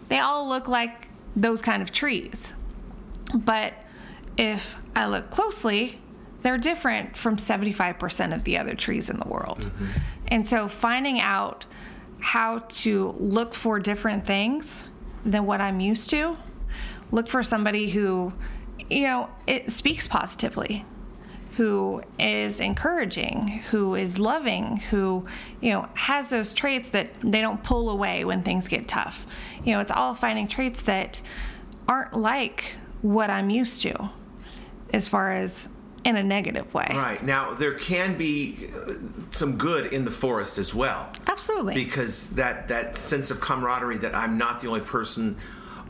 they 0.08 0.18
all 0.18 0.48
look 0.48 0.68
like 0.68 1.08
those 1.36 1.60
kind 1.60 1.82
of 1.82 1.92
trees. 1.92 2.52
But 3.34 3.74
if 4.36 4.76
I 4.94 5.06
look 5.06 5.30
closely, 5.30 6.00
they're 6.42 6.58
different 6.58 7.16
from 7.16 7.36
75% 7.36 8.34
of 8.34 8.44
the 8.44 8.58
other 8.58 8.74
trees 8.74 9.10
in 9.10 9.18
the 9.18 9.28
world. 9.28 9.60
Mm-hmm. 9.60 9.86
And 10.28 10.46
so 10.46 10.68
finding 10.68 11.20
out 11.20 11.66
how 12.20 12.60
to 12.68 13.14
look 13.18 13.54
for 13.54 13.78
different 13.78 14.26
things 14.26 14.84
than 15.24 15.46
what 15.46 15.60
I'm 15.60 15.80
used 15.80 16.10
to, 16.10 16.36
look 17.10 17.28
for 17.28 17.42
somebody 17.42 17.88
who, 17.90 18.32
you 18.88 19.02
know, 19.02 19.28
it 19.46 19.70
speaks 19.70 20.08
positively, 20.08 20.84
who 21.56 22.02
is 22.18 22.60
encouraging, 22.60 23.48
who 23.70 23.94
is 23.94 24.18
loving, 24.18 24.76
who, 24.76 25.26
you 25.60 25.70
know, 25.70 25.88
has 25.94 26.30
those 26.30 26.54
traits 26.54 26.90
that 26.90 27.10
they 27.22 27.40
don't 27.40 27.62
pull 27.62 27.90
away 27.90 28.24
when 28.24 28.42
things 28.42 28.68
get 28.68 28.88
tough. 28.88 29.26
You 29.64 29.74
know, 29.74 29.80
it's 29.80 29.90
all 29.90 30.14
finding 30.14 30.48
traits 30.48 30.82
that 30.82 31.20
aren't 31.88 32.14
like 32.14 32.72
what 33.02 33.30
I'm 33.30 33.50
used 33.50 33.82
to 33.82 34.10
as 34.92 35.08
far 35.08 35.32
as 35.32 35.68
in 36.02 36.16
a 36.16 36.22
negative 36.22 36.72
way. 36.72 36.86
right 36.92 37.22
now 37.24 37.52
there 37.52 37.74
can 37.74 38.16
be 38.16 38.70
uh, 38.74 38.94
some 39.28 39.58
good 39.58 39.92
in 39.92 40.04
the 40.06 40.10
forest 40.10 40.56
as 40.56 40.74
well 40.74 41.12
Absolutely. 41.26 41.74
because 41.74 42.30
that 42.30 42.68
that 42.68 42.96
sense 42.96 43.30
of 43.30 43.40
camaraderie 43.40 43.98
that 43.98 44.14
I'm 44.14 44.38
not 44.38 44.60
the 44.62 44.68
only 44.68 44.80
person 44.80 45.36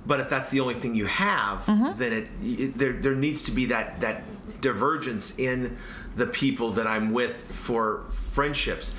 but 0.05 0.19
if 0.19 0.29
that's 0.29 0.51
the 0.51 0.59
only 0.59 0.75
thing 0.75 0.97
you 0.97 1.07
have 1.07 1.65
then 1.97 2.13
it, 2.13 2.29
it 2.43 2.77
there 2.77 2.93
there 2.95 3.15
needs 3.15 3.45
to 3.45 3.53
be 3.53 3.67
that 3.67 4.01
that 4.01 4.25
divergence 4.61 5.39
in 5.39 5.77
the 6.17 6.27
people 6.27 6.73
that 6.73 6.89
I'm 6.89 7.13
with 7.13 7.37
for 7.53 8.03
friendships 8.33 8.93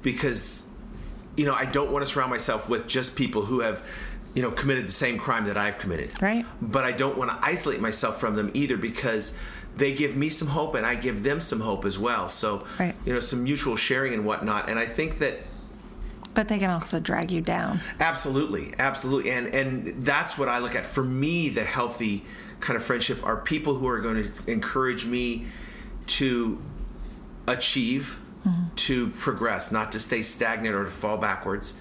because 0.00 0.66
you 1.36 1.44
know 1.44 1.52
I 1.54 1.66
don't 1.66 1.90
want 1.92 2.06
to 2.06 2.10
surround 2.10 2.30
myself 2.30 2.70
with 2.70 2.86
just 2.86 3.16
people 3.16 3.42
who 3.44 3.60
have 3.60 3.82
you 4.34 4.42
know 4.42 4.50
committed 4.50 4.86
the 4.86 4.92
same 4.92 5.18
crime 5.18 5.46
that 5.46 5.56
I've 5.56 5.78
committed 5.78 6.20
Right. 6.20 6.44
but 6.60 6.84
I 6.84 6.92
don't 6.92 7.16
want 7.16 7.30
to 7.30 7.38
isolate 7.46 7.80
myself 7.80 8.20
from 8.20 8.36
them 8.36 8.50
either 8.54 8.76
because 8.76 9.38
they 9.76 9.92
give 9.92 10.14
me 10.16 10.28
some 10.28 10.48
hope 10.48 10.74
and 10.74 10.86
I 10.86 10.94
give 10.94 11.22
them 11.22 11.40
some 11.40 11.60
hope 11.60 11.84
as 11.84 11.98
well 11.98 12.28
so 12.28 12.66
Right. 12.78 12.94
you 13.04 13.12
know 13.12 13.20
some 13.20 13.42
mutual 13.44 13.76
sharing 13.76 14.12
and 14.14 14.24
whatnot 14.24 14.68
and 14.68 14.78
I 14.78 14.86
think 14.86 15.18
that 15.18 15.38
but 16.34 16.48
they 16.48 16.58
can 16.58 16.70
also 16.70 16.98
drag 16.98 17.30
you 17.30 17.40
down. 17.40 17.80
Absolutely, 18.00 18.74
absolutely, 18.78 19.30
and 19.30 19.46
and 19.54 20.04
that's 20.04 20.36
what 20.36 20.48
I 20.48 20.58
look 20.58 20.74
at. 20.74 20.84
For 20.84 21.04
me, 21.04 21.48
the 21.48 21.62
healthy 21.62 22.24
kind 22.60 22.76
of 22.76 22.82
friendship 22.82 23.24
are 23.24 23.36
people 23.36 23.74
who 23.76 23.86
are 23.86 24.00
going 24.00 24.24
to 24.24 24.32
encourage 24.50 25.06
me 25.06 25.46
to 26.08 26.60
achieve, 27.46 28.18
mm-hmm. 28.44 28.74
to 28.74 29.10
progress, 29.10 29.70
not 29.70 29.92
to 29.92 29.98
stay 30.00 30.22
stagnant 30.22 30.74
or 30.74 30.84
to 30.84 30.90
fall 30.90 31.16
backwards. 31.16 31.74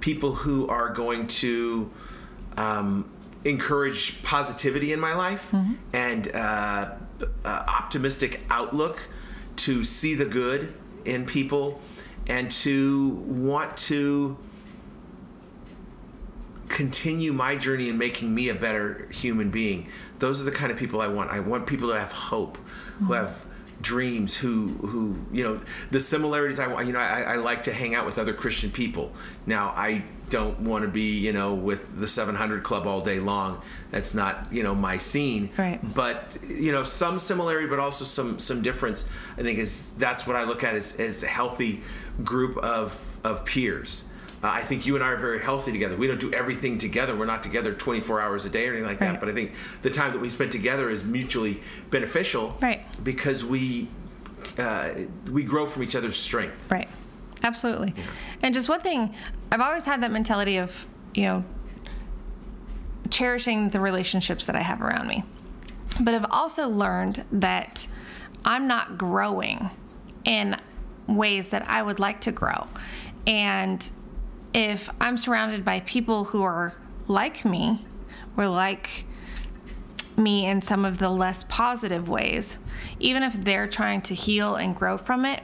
People 0.00 0.34
who 0.34 0.68
are 0.68 0.90
going 0.90 1.26
to 1.26 1.90
um, 2.56 3.10
encourage 3.44 4.22
positivity 4.22 4.92
in 4.92 5.00
my 5.00 5.14
life 5.14 5.52
and 5.92 6.34
uh, 6.34 6.90
uh, 7.44 7.64
optimistic 7.68 8.42
outlook, 8.50 9.08
to 9.56 9.82
see 9.84 10.14
the 10.14 10.24
good 10.24 10.72
in 11.04 11.24
people, 11.26 11.80
and 12.28 12.50
to 12.50 13.08
want 13.26 13.76
to 13.76 14.36
continue 16.68 17.32
my 17.32 17.56
journey 17.56 17.88
in 17.88 17.96
making 17.98 18.34
me 18.34 18.48
a 18.50 18.54
better 18.54 19.08
human 19.10 19.50
being. 19.50 19.88
Those 20.18 20.40
are 20.40 20.44
the 20.44 20.52
kind 20.52 20.70
of 20.70 20.78
people 20.78 21.00
I 21.00 21.08
want. 21.08 21.30
I 21.30 21.40
want 21.40 21.66
people 21.66 21.88
to 21.88 21.98
have 21.98 22.12
hope, 22.12 22.58
who 22.98 23.14
have 23.14 23.44
dreams, 23.80 24.36
who 24.36 24.68
who 24.80 25.16
you 25.32 25.44
know 25.44 25.60
the 25.90 26.00
similarities. 26.00 26.58
I 26.58 26.66
want. 26.66 26.86
You 26.86 26.92
know, 26.92 27.00
I, 27.00 27.22
I 27.22 27.36
like 27.36 27.64
to 27.64 27.72
hang 27.72 27.94
out 27.94 28.06
with 28.06 28.18
other 28.18 28.32
Christian 28.32 28.70
people. 28.70 29.12
Now 29.46 29.72
I 29.76 30.04
don't 30.30 30.60
want 30.60 30.82
to 30.82 30.88
be 30.88 31.18
you 31.18 31.32
know 31.32 31.54
with 31.54 31.98
the 31.98 32.06
700 32.06 32.62
Club 32.62 32.86
all 32.86 33.00
day 33.00 33.20
long. 33.20 33.62
That's 33.90 34.14
not 34.14 34.52
you 34.52 34.62
know 34.62 34.74
my 34.74 34.98
scene. 34.98 35.50
Right. 35.56 35.80
But 35.94 36.36
you 36.48 36.72
know 36.72 36.84
some 36.84 37.18
similarity, 37.18 37.66
but 37.66 37.78
also 37.78 38.04
some 38.04 38.38
some 38.38 38.62
difference. 38.62 39.08
I 39.36 39.42
think 39.42 39.58
is 39.58 39.90
that's 39.98 40.26
what 40.26 40.36
I 40.36 40.44
look 40.44 40.64
at 40.64 40.74
as 40.74 40.98
as 40.98 41.22
a 41.22 41.28
healthy 41.28 41.82
group 42.24 42.56
of 42.58 42.98
of 43.24 43.44
peers. 43.44 44.04
Uh, 44.42 44.48
I 44.48 44.62
think 44.62 44.86
you 44.86 44.94
and 44.94 45.02
I 45.02 45.08
are 45.08 45.16
very 45.16 45.40
healthy 45.40 45.72
together. 45.72 45.96
We 45.96 46.06
don't 46.06 46.20
do 46.20 46.32
everything 46.32 46.78
together. 46.78 47.16
We're 47.16 47.26
not 47.26 47.42
together 47.42 47.74
24 47.74 48.20
hours 48.20 48.44
a 48.44 48.50
day 48.50 48.66
or 48.66 48.70
anything 48.70 48.86
like 48.86 49.00
that. 49.00 49.18
But 49.18 49.28
I 49.28 49.32
think 49.32 49.52
the 49.82 49.90
time 49.90 50.12
that 50.12 50.20
we 50.20 50.30
spend 50.30 50.52
together 50.52 50.90
is 50.90 51.02
mutually 51.02 51.60
beneficial. 51.90 52.56
Right. 52.60 52.82
Because 53.02 53.44
we 53.44 53.88
uh, 54.56 54.90
we 55.30 55.42
grow 55.42 55.66
from 55.66 55.82
each 55.82 55.96
other's 55.96 56.16
strength. 56.16 56.66
Right. 56.70 56.88
Absolutely. 57.42 57.94
And 58.42 58.54
just 58.54 58.68
one 58.68 58.80
thing, 58.80 59.14
I've 59.50 59.60
always 59.60 59.84
had 59.84 60.02
that 60.02 60.10
mentality 60.10 60.58
of, 60.58 60.86
you 61.14 61.22
know, 61.22 61.44
cherishing 63.10 63.70
the 63.70 63.80
relationships 63.80 64.46
that 64.46 64.56
I 64.56 64.62
have 64.62 64.82
around 64.82 65.08
me. 65.08 65.24
But 66.00 66.14
I've 66.14 66.26
also 66.30 66.68
learned 66.68 67.24
that 67.32 67.86
I'm 68.44 68.66
not 68.66 68.98
growing 68.98 69.70
in 70.24 70.56
ways 71.06 71.50
that 71.50 71.68
I 71.68 71.82
would 71.82 71.98
like 71.98 72.20
to 72.22 72.32
grow. 72.32 72.66
And 73.26 73.88
if 74.54 74.88
I'm 75.00 75.16
surrounded 75.16 75.64
by 75.64 75.80
people 75.80 76.24
who 76.24 76.42
are 76.42 76.74
like 77.06 77.44
me 77.44 77.84
or 78.36 78.48
like 78.48 79.04
me 80.16 80.46
in 80.46 80.62
some 80.62 80.84
of 80.84 80.98
the 80.98 81.08
less 81.08 81.44
positive 81.48 82.08
ways, 82.08 82.58
even 82.98 83.22
if 83.22 83.34
they're 83.44 83.68
trying 83.68 84.02
to 84.02 84.14
heal 84.14 84.56
and 84.56 84.74
grow 84.74 84.98
from 84.98 85.24
it, 85.24 85.42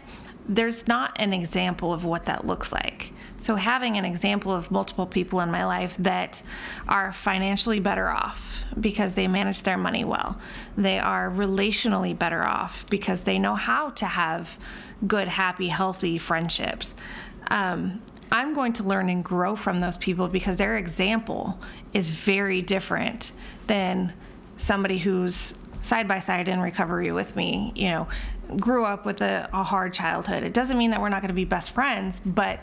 there's 0.49 0.87
not 0.87 1.17
an 1.17 1.33
example 1.33 1.93
of 1.93 2.05
what 2.05 2.27
that 2.27 2.47
looks 2.47 2.73
like. 2.73 3.13
So, 3.39 3.57
having 3.57 3.97
an 3.97 4.05
example 4.05 4.53
of 4.53 4.71
multiple 4.71 5.07
people 5.07 5.41
in 5.41 5.51
my 5.51 5.65
life 5.65 5.97
that 5.99 6.43
are 6.89 7.13
financially 7.13 7.81
better 7.81 8.09
off 8.09 8.65
because 8.81 9.15
they 9.15 9.29
manage 9.29 9.63
their 9.63 9.79
money 9.79 10.05
well, 10.05 10.39
they 10.77 10.99
are 10.99 11.31
relationally 11.31 12.19
better 12.19 12.43
off 12.43 12.87
because 12.91 13.25
they 13.25 13.39
know 13.39 13.55
how 13.55 13.91
to 13.91 14.07
have 14.07 14.59
good, 15.07 15.29
happy, 15.29 15.69
healthy 15.69 16.19
friendships. 16.19 16.95
Um, 17.51 18.01
I'm 18.35 18.53
going 18.53 18.73
to 18.75 18.83
learn 18.83 19.09
and 19.11 19.25
grow 19.25 19.55
from 19.55 19.79
those 19.79 19.97
people 19.97 20.27
because 20.27 20.57
their 20.57 20.77
example 20.77 21.57
is 21.93 22.11
very 22.11 22.61
different 22.63 23.31
than 23.69 24.13
somebody 24.57 24.99
who's 24.99 25.55
side 25.83 26.09
by 26.09 26.19
side 26.19 26.49
in 26.49 26.59
recovery 26.61 27.13
with 27.13 27.37
me, 27.37 27.73
you 27.77 27.91
know, 27.91 28.09
grew 28.59 28.85
up 28.85 29.07
with 29.07 29.21
a, 29.21 29.49
a 29.53 29.63
hard 29.63 29.95
childhood. 29.95 30.43
It 30.43 30.53
doesn't 30.53 30.77
mean 30.77 30.91
that 30.91 31.01
we're 31.01 31.11
not 31.11 31.21
going 31.23 31.29
to 31.29 31.35
be 31.35 31.45
best 31.45 31.71
friends, 31.71 32.21
but 32.27 32.59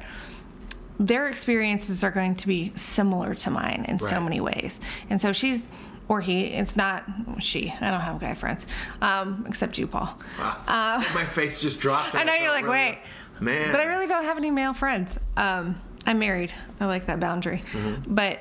their 1.00 1.30
experiences 1.30 2.04
are 2.04 2.12
going 2.12 2.36
to 2.36 2.48
be 2.48 2.74
similar 2.76 3.34
to 3.36 3.50
mine 3.50 3.86
in 3.88 3.96
Right. 3.98 4.10
so 4.10 4.20
many 4.20 4.42
ways. 4.42 4.82
And 5.10 5.22
so 5.22 5.32
she's, 5.32 5.66
or 6.12 6.20
he, 6.20 6.42
it's 6.48 6.76
not 6.76 7.06
she. 7.40 7.74
I 7.80 7.90
don't 7.90 8.02
have 8.02 8.20
guy 8.20 8.34
friends, 8.34 8.66
um, 9.02 9.46
except 9.48 9.78
you, 9.78 9.88
Paul. 9.88 10.14
Wow. 10.38 10.98
My 11.16 11.26
face 11.26 11.62
just 11.62 11.80
dropped. 11.80 12.14
Uh, 12.14 12.18
I 12.20 12.24
know 12.26 12.34
you're 12.34 12.50
like, 12.52 12.68
wait, 12.68 13.00
man. 13.40 13.72
but 13.72 13.80
I 13.80 13.86
really 13.86 14.08
don't 14.08 14.26
have 14.26 14.36
any 14.36 14.52
male 14.52 14.74
friends. 14.74 15.18
Um, 15.38 15.80
I'm 16.06 16.20
married. 16.20 16.52
I 16.82 16.86
like 16.88 17.06
that 17.06 17.22
boundary, 17.22 17.64
Mm-hmm. 17.72 18.14
but 18.14 18.40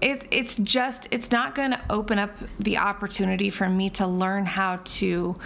it, 0.00 0.26
it's 0.30 0.54
just 0.56 1.06
it's 1.10 1.30
not 1.30 1.54
going 1.54 1.72
to 1.72 1.80
open 1.90 2.18
up 2.18 2.30
the 2.60 2.78
opportunity 2.78 3.50
for 3.50 3.68
me 3.68 3.90
to 3.90 4.06
learn 4.06 4.46
how 4.46 4.80
to 4.84 5.36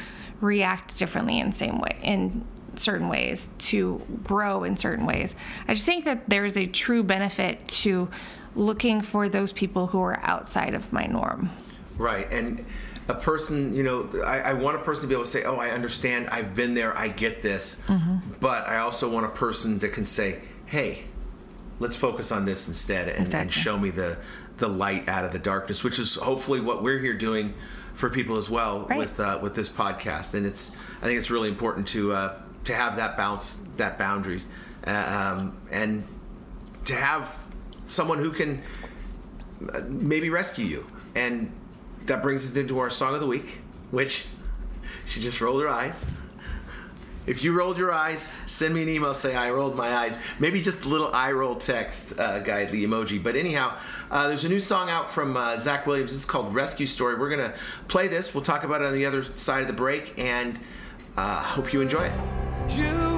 react 0.41 0.99
differently 0.99 1.41
in 1.41 1.51
same 1.51 1.81
way 1.81 1.99
in 2.05 2.47
certain 2.77 3.09
ways 3.09 3.49
to 3.59 4.01
grow 4.23 4.63
in 4.63 4.77
certain 4.77 5.05
ways. 5.05 5.35
I 5.67 5.75
just 5.75 5.85
think 5.85 6.05
that 6.05 6.29
there 6.31 6.45
is 6.45 6.57
a 6.57 6.67
true 6.67 7.03
benefit 7.03 7.67
to 7.83 8.09
looking 8.55 9.01
for 9.01 9.29
those 9.29 9.53
people 9.53 9.87
who 9.87 10.01
are 10.01 10.19
outside 10.23 10.75
of 10.75 10.93
my 10.93 11.07
norm. 11.07 11.51
Right. 11.97 12.31
And 12.33 12.65
a 13.09 13.15
person, 13.15 13.75
you 13.75 13.83
know, 13.83 14.09
I, 14.25 14.41
I 14.41 14.53
want 14.55 14.77
a 14.77 14.81
person 14.81 15.03
to 15.03 15.09
be 15.09 15.15
able 15.15 15.25
to 15.25 15.31
say, 15.31 15.45
oh, 15.45 15.57
I 15.57 15.71
understand. 15.71 16.29
I've 16.31 16.55
been 16.55 16.75
there. 16.75 16.97
I 16.97 17.09
get 17.09 17.43
this. 17.43 17.83
Mm-hmm. 17.87 18.35
But 18.41 18.67
I 18.69 18.79
also 18.79 19.11
want 19.11 19.27
a 19.27 19.31
person 19.31 19.79
that 19.81 19.93
can 19.93 20.05
say, 20.05 20.41
hey, 20.67 21.05
let's 21.79 21.97
focus 21.97 22.31
on 22.33 22.45
this 22.45 22.69
instead 22.69 23.09
and, 23.09 23.33
and 23.35 23.53
show 23.53 23.77
me 23.79 23.91
the, 23.91 24.19
the 24.59 24.69
light 24.69 25.09
out 25.09 25.25
of 25.25 25.33
the 25.33 25.39
darkness, 25.39 25.83
which 25.83 25.99
is 25.99 26.15
hopefully 26.17 26.61
what 26.61 26.83
we're 26.83 26.99
here 26.99 27.15
doing 27.15 27.55
for 27.95 28.09
people 28.09 28.37
as 28.37 28.49
well 28.49 28.87
Right. 28.87 28.99
with 28.99 29.19
uh, 29.19 29.39
with 29.43 29.55
this 29.55 29.69
podcast. 29.69 30.35
And 30.35 30.47
it's 30.47 30.75
I 31.03 31.07
think 31.07 31.19
it's 31.19 31.31
really 31.31 31.49
important 31.49 31.89
to 31.89 32.13
uh, 32.13 32.41
to 32.65 32.75
have 32.75 32.97
that 32.97 33.17
bounce 33.17 33.59
that 33.77 33.99
boundaries 33.99 34.47
uh, 34.87 35.37
um, 35.41 35.57
and 35.71 36.05
to 36.85 36.95
have 36.95 37.35
someone 37.91 38.19
who 38.19 38.31
can 38.31 38.63
uh, 39.73 39.83
maybe 39.89 40.31
rescue 40.31 40.67
you. 40.67 40.87
And 41.15 41.53
that 42.07 42.23
brings 42.23 42.45
us 42.45 42.57
into 42.57 42.79
our 42.79 42.91
song 42.91 43.15
of 43.15 43.21
the 43.21 43.27
week, 43.27 43.59
which 43.91 44.27
she 45.07 45.21
just 45.21 45.41
rolled 45.41 45.63
her 45.63 45.69
eyes. 45.69 46.07
If 47.27 47.45
you 47.45 47.53
rolled 47.53 47.77
your 47.77 47.93
eyes, 47.93 48.31
send 48.47 48.75
me 48.75 48.83
an 48.83 48.89
email. 48.89 49.13
Say 49.13 49.37
I 49.37 49.51
rolled 49.51 49.77
my 49.77 49.95
eyes. 49.95 50.17
Maybe 50.39 50.61
just 50.61 50.85
a 50.85 50.89
little 50.89 51.13
eye 51.13 51.33
roll 51.33 51.55
text 51.55 52.19
uh, 52.19 52.39
guide 52.41 52.73
the 52.73 52.85
emoji. 52.85 53.23
But 53.23 53.37
anyhow, 53.37 53.77
uh, 54.11 54.29
there's 54.29 54.45
a 54.45 54.49
new 54.49 54.59
song 54.59 54.89
out 54.89 55.11
from 55.11 55.37
uh, 55.37 55.57
Zach 55.59 55.87
Williams. 55.87 56.15
It's 56.15 56.25
called 56.25 56.55
Rescue 56.55 56.87
Story. 56.87 57.17
We're 57.17 57.31
gonna 57.31 57.55
play 57.89 58.09
this. 58.09 58.35
We'll 58.35 58.43
talk 58.43 58.65
about 58.65 58.81
it 58.81 58.87
on 58.87 58.95
the 58.95 59.05
other 59.05 59.25
side 59.37 59.61
of 59.61 59.67
the 59.67 59.75
break, 59.75 60.19
and 60.19 60.59
uh, 61.17 61.43
hope 61.43 61.73
you 61.73 61.83
enjoy 61.83 62.07
it. 62.07 62.13
You 62.71 63.11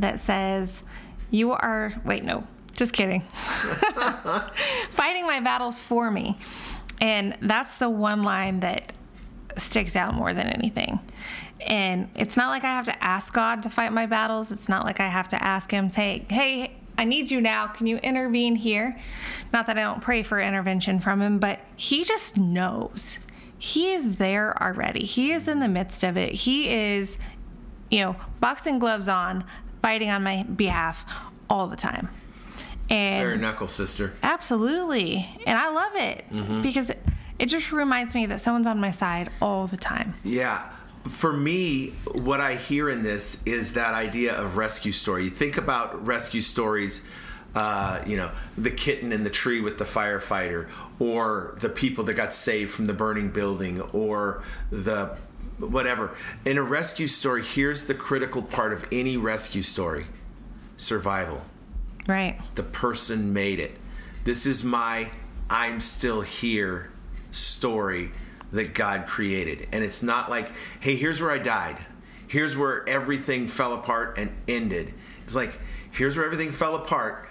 that 0.00 0.20
says, 0.20 0.82
You 1.30 1.52
are, 1.52 1.94
wait, 2.04 2.24
no, 2.24 2.46
just 2.74 2.92
kidding. 2.92 3.20
Fighting 4.92 5.26
my 5.26 5.40
battles 5.40 5.80
for 5.80 6.10
me. 6.10 6.38
And 7.00 7.36
that's 7.40 7.74
the 7.74 7.88
one 7.88 8.22
line 8.22 8.60
that 8.60 8.92
sticks 9.56 9.96
out 9.96 10.14
more 10.14 10.34
than 10.34 10.46
anything. 10.46 11.00
And 11.60 12.08
it's 12.14 12.36
not 12.36 12.48
like 12.48 12.64
I 12.64 12.68
have 12.68 12.86
to 12.86 13.04
ask 13.04 13.32
God 13.32 13.62
to 13.64 13.70
fight 13.70 13.92
my 13.92 14.06
battles. 14.06 14.50
It's 14.50 14.68
not 14.68 14.84
like 14.84 15.00
I 15.00 15.08
have 15.08 15.28
to 15.28 15.42
ask 15.42 15.70
Him, 15.70 15.90
say, 15.90 16.24
hey, 16.28 16.72
I 16.96 17.04
need 17.04 17.30
you 17.30 17.40
now. 17.40 17.66
Can 17.66 17.86
you 17.86 17.98
intervene 17.98 18.56
here? 18.56 18.98
Not 19.52 19.66
that 19.66 19.78
I 19.78 19.82
don't 19.82 20.00
pray 20.00 20.22
for 20.22 20.40
intervention 20.40 21.00
from 21.00 21.20
Him, 21.20 21.38
but 21.38 21.60
He 21.76 22.04
just 22.04 22.36
knows. 22.36 23.18
He 23.58 23.92
is 23.92 24.16
there 24.16 24.60
already. 24.62 25.04
He 25.04 25.32
is 25.32 25.48
in 25.48 25.60
the 25.60 25.68
midst 25.68 26.02
of 26.02 26.16
it. 26.16 26.32
He 26.32 26.70
is, 26.70 27.18
you 27.90 28.00
know, 28.00 28.16
boxing 28.40 28.78
gloves 28.78 29.06
on, 29.06 29.44
fighting 29.82 30.10
on 30.10 30.22
my 30.22 30.42
behalf 30.44 31.04
all 31.48 31.66
the 31.66 31.76
time. 31.76 32.08
And 32.88 33.24
Bare 33.28 33.36
knuckle, 33.36 33.68
sister. 33.68 34.12
Absolutely. 34.22 35.28
And 35.46 35.56
I 35.58 35.70
love 35.70 35.94
it 35.94 36.24
Mm-hmm. 36.30 36.62
because 36.62 36.90
it, 36.90 37.02
it 37.38 37.46
just 37.46 37.70
reminds 37.72 38.14
me 38.14 38.26
that 38.26 38.40
someone's 38.40 38.66
on 38.66 38.80
my 38.80 38.90
side 38.90 39.30
all 39.40 39.66
the 39.66 39.76
time. 39.76 40.14
Yeah. 40.24 40.68
For 41.08 41.32
me, 41.32 41.90
what 42.12 42.40
I 42.40 42.56
hear 42.56 42.90
in 42.90 43.02
this 43.02 43.42
is 43.44 43.72
that 43.74 43.94
idea 43.94 44.34
of 44.34 44.56
rescue 44.56 44.92
story. 44.92 45.24
You 45.24 45.30
think 45.30 45.56
about 45.56 46.04
rescue 46.06 46.42
stories, 46.42 47.06
uh, 47.54 48.02
you 48.06 48.16
know, 48.16 48.30
the 48.58 48.70
kitten 48.70 49.10
in 49.12 49.24
the 49.24 49.30
tree 49.30 49.60
with 49.62 49.78
the 49.78 49.84
firefighter, 49.84 50.68
or 50.98 51.56
the 51.60 51.70
people 51.70 52.04
that 52.04 52.14
got 52.14 52.32
saved 52.34 52.72
from 52.72 52.84
the 52.86 52.92
burning 52.92 53.30
building, 53.30 53.80
or 53.80 54.42
the 54.70 55.16
whatever. 55.60 56.14
In 56.44 56.58
a 56.58 56.62
rescue 56.62 57.06
story, 57.06 57.42
here's 57.42 57.86
the 57.86 57.94
critical 57.94 58.42
part 58.42 58.72
of 58.72 58.84
any 58.90 59.16
rescue 59.16 59.62
story 59.62 60.06
survival. 60.76 61.42
Right. 62.06 62.40
The 62.54 62.62
person 62.62 63.32
made 63.32 63.60
it. 63.60 63.76
This 64.24 64.46
is 64.46 64.64
my 64.64 65.10
I'm 65.48 65.80
still 65.80 66.20
here 66.20 66.90
story 67.32 68.12
that 68.52 68.74
God 68.74 69.06
created. 69.06 69.68
And 69.72 69.84
it's 69.84 70.02
not 70.02 70.30
like, 70.30 70.52
hey, 70.80 70.96
here's 70.96 71.20
where 71.20 71.30
I 71.30 71.38
died. 71.38 71.78
Here's 72.26 72.56
where 72.56 72.88
everything 72.88 73.48
fell 73.48 73.72
apart 73.72 74.16
and 74.18 74.30
ended. 74.46 74.94
It's 75.24 75.34
like, 75.34 75.58
here's 75.90 76.16
where 76.16 76.24
everything 76.24 76.52
fell 76.52 76.76
apart 76.76 77.28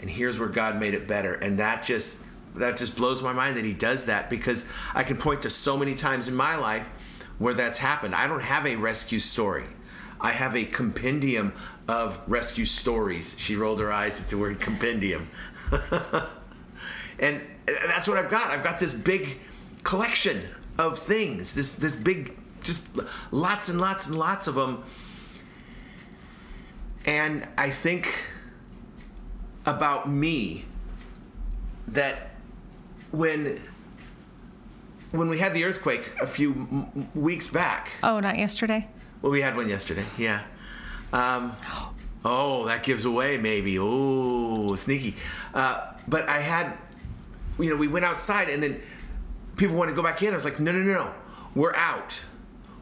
and 0.00 0.08
here's 0.08 0.38
where 0.38 0.48
God 0.48 0.78
made 0.78 0.94
it 0.94 1.08
better. 1.08 1.34
And 1.34 1.58
that 1.58 1.82
just 1.82 2.22
that 2.56 2.76
just 2.76 2.94
blows 2.94 3.22
my 3.22 3.32
mind 3.32 3.56
that 3.56 3.64
he 3.64 3.74
does 3.74 4.04
that 4.04 4.30
because 4.30 4.64
I 4.94 5.02
can 5.02 5.16
point 5.16 5.42
to 5.42 5.50
so 5.50 5.76
many 5.76 5.96
times 5.96 6.28
in 6.28 6.36
my 6.36 6.54
life 6.54 6.88
where 7.38 7.54
that's 7.54 7.78
happened. 7.78 8.14
I 8.14 8.26
don't 8.26 8.42
have 8.42 8.66
a 8.66 8.76
rescue 8.76 9.18
story. 9.18 9.64
I 10.20 10.30
have 10.30 10.56
a 10.56 10.64
compendium 10.64 11.52
of 11.88 12.20
rescue 12.26 12.64
stories. 12.64 13.36
She 13.38 13.56
rolled 13.56 13.78
her 13.80 13.92
eyes 13.92 14.20
at 14.20 14.28
the 14.28 14.38
word 14.38 14.60
compendium. 14.60 15.28
and 17.18 17.42
that's 17.66 18.08
what 18.08 18.16
I've 18.16 18.30
got. 18.30 18.50
I've 18.50 18.64
got 18.64 18.78
this 18.78 18.92
big 18.92 19.38
collection 19.82 20.48
of 20.78 20.98
things. 20.98 21.54
This 21.54 21.72
this 21.76 21.96
big 21.96 22.36
just 22.62 22.88
lots 23.30 23.68
and 23.68 23.80
lots 23.80 24.06
and 24.06 24.18
lots 24.18 24.46
of 24.46 24.54
them. 24.54 24.84
And 27.04 27.46
I 27.58 27.70
think 27.70 28.24
about 29.66 30.08
me 30.08 30.64
that 31.88 32.30
when 33.10 33.60
when 35.14 35.28
we 35.28 35.38
had 35.38 35.54
the 35.54 35.64
earthquake 35.64 36.10
a 36.20 36.26
few 36.26 36.50
m- 36.52 37.08
weeks 37.14 37.46
back. 37.46 37.90
Oh, 38.02 38.18
not 38.18 38.36
yesterday? 38.36 38.88
Well, 39.22 39.30
we 39.30 39.40
had 39.40 39.56
one 39.56 39.68
yesterday. 39.68 40.04
Yeah. 40.18 40.42
Um, 41.12 41.52
oh, 42.24 42.66
that 42.66 42.82
gives 42.82 43.04
away 43.04 43.38
maybe. 43.38 43.78
Oh, 43.78 44.74
sneaky. 44.74 45.14
Uh, 45.54 45.92
but 46.08 46.28
I 46.28 46.40
had, 46.40 46.76
you 47.58 47.70
know, 47.70 47.76
we 47.76 47.86
went 47.86 48.04
outside 48.04 48.48
and 48.48 48.60
then 48.62 48.82
people 49.56 49.76
wanted 49.76 49.92
to 49.92 49.96
go 49.96 50.02
back 50.02 50.20
in. 50.22 50.32
I 50.32 50.34
was 50.34 50.44
like, 50.44 50.58
no, 50.58 50.72
no, 50.72 50.80
no, 50.80 50.92
no. 50.92 51.14
We're 51.54 51.74
out. 51.76 52.24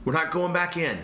We're 0.07 0.15
not 0.15 0.31
going 0.33 0.55
back 0.55 0.77
in. 0.79 0.99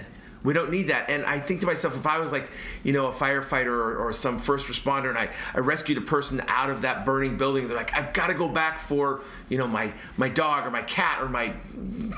We 0.45 0.53
don't 0.53 0.71
need 0.71 0.89
that. 0.89 1.11
And 1.11 1.25
I 1.25 1.41
think 1.41 1.61
to 1.61 1.67
myself, 1.67 1.97
if 1.97 2.07
I 2.07 2.19
was 2.19 2.31
like, 2.31 2.51
you 2.85 2.93
know, 2.93 3.07
a 3.07 3.13
firefighter 3.13 3.67
or, 3.67 3.97
or 3.97 4.13
some 4.13 4.39
first 4.39 4.69
responder 4.69 5.09
and 5.09 5.19
I, 5.19 5.31
I 5.53 5.59
rescued 5.59 5.99
a 5.99 6.03
person 6.03 6.43
out 6.47 6.71
of 6.71 6.83
that 6.83 7.05
burning 7.05 7.37
building, 7.37 7.67
they're 7.67 7.77
like, 7.77 7.97
I've 7.97 8.13
got 8.13 8.29
to 8.29 8.35
go 8.35 8.49
back 8.49 8.79
for, 8.79 9.23
you 9.49 9.59
know, 9.59 9.67
my, 9.67 9.93
my 10.17 10.29
dog 10.29 10.67
or 10.67 10.71
my 10.71 10.83
cat 10.83 11.21
or 11.21 11.29
my 11.29 11.55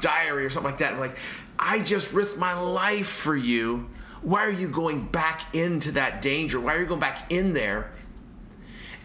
diary 0.01 0.45
or 0.45 0.51
something 0.51 0.71
like 0.71 0.81
that. 0.81 0.93
I'm 0.93 1.01
like, 1.01 1.17
I 1.59 1.81
just 1.81 2.13
risked 2.13 2.39
my 2.39 2.53
life 2.53 3.09
for 3.09 3.37
you. 3.37 3.89
Why 4.23 4.45
are 4.45 4.51
you 4.51 4.69
going 4.69 5.07
back 5.07 5.55
into 5.55 5.93
that 5.93 6.21
danger? 6.21 6.61
Why 6.61 6.75
are 6.75 6.81
you 6.81 6.87
going 6.87 7.01
back 7.01 7.33
in 7.33 7.55
there? 7.55 7.91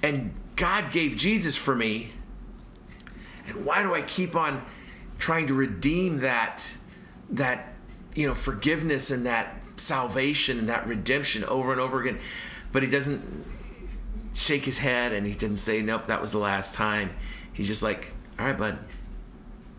And 0.03 0.33
God 0.57 0.91
gave 0.91 1.15
Jesus 1.15 1.55
for 1.55 1.73
me. 1.73 2.11
And 3.47 3.65
why 3.65 3.81
do 3.81 3.93
I 3.93 4.01
keep 4.01 4.35
on 4.35 4.63
trying 5.17 5.47
to 5.47 5.53
redeem 5.53 6.19
that 6.19 6.75
that 7.29 7.74
you 8.15 8.27
know 8.27 8.33
forgiveness 8.33 9.11
and 9.11 9.25
that 9.25 9.55
salvation 9.77 10.57
and 10.57 10.69
that 10.69 10.87
redemption 10.87 11.43
over 11.43 11.71
and 11.71 11.79
over 11.79 12.01
again? 12.01 12.19
But 12.71 12.83
he 12.83 12.89
doesn't 12.89 13.45
shake 14.33 14.65
his 14.65 14.79
head 14.79 15.13
and 15.13 15.25
he 15.25 15.33
didn't 15.33 15.57
say, 15.57 15.81
Nope, 15.81 16.07
that 16.07 16.19
was 16.21 16.31
the 16.31 16.37
last 16.39 16.75
time. 16.75 17.11
He's 17.53 17.67
just 17.67 17.83
like, 17.83 18.13
All 18.39 18.45
right, 18.45 18.57
bud, 18.57 18.79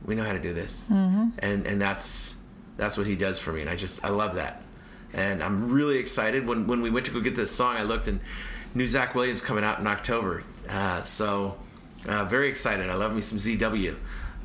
we 0.04 0.14
know 0.14 0.24
how 0.24 0.32
to 0.32 0.40
do 0.40 0.54
this. 0.54 0.86
And 1.38 1.66
and 1.66 1.80
that's 1.80 2.36
that's 2.76 2.96
what 2.96 3.06
he 3.06 3.16
does 3.16 3.38
for 3.38 3.52
me. 3.52 3.60
And 3.62 3.70
I 3.70 3.76
just 3.76 4.04
I 4.04 4.08
love 4.08 4.34
that. 4.34 4.62
And 5.12 5.42
I'm 5.42 5.72
really 5.72 5.98
excited. 5.98 6.46
When 6.46 6.66
when 6.66 6.82
we 6.82 6.90
went 6.90 7.06
to 7.06 7.12
go 7.12 7.20
get 7.20 7.34
this 7.36 7.50
song, 7.50 7.76
I 7.76 7.82
looked 7.82 8.06
and 8.08 8.20
knew 8.74 8.86
Zach 8.86 9.14
Williams 9.14 9.40
coming 9.40 9.64
out 9.64 9.78
in 9.78 9.86
October. 9.86 10.42
Uh, 10.68 11.00
so 11.00 11.56
uh, 12.06 12.24
very 12.24 12.48
excited. 12.48 12.88
I 12.90 12.94
love 12.94 13.14
me 13.14 13.20
some 13.20 13.38
ZW. 13.38 13.96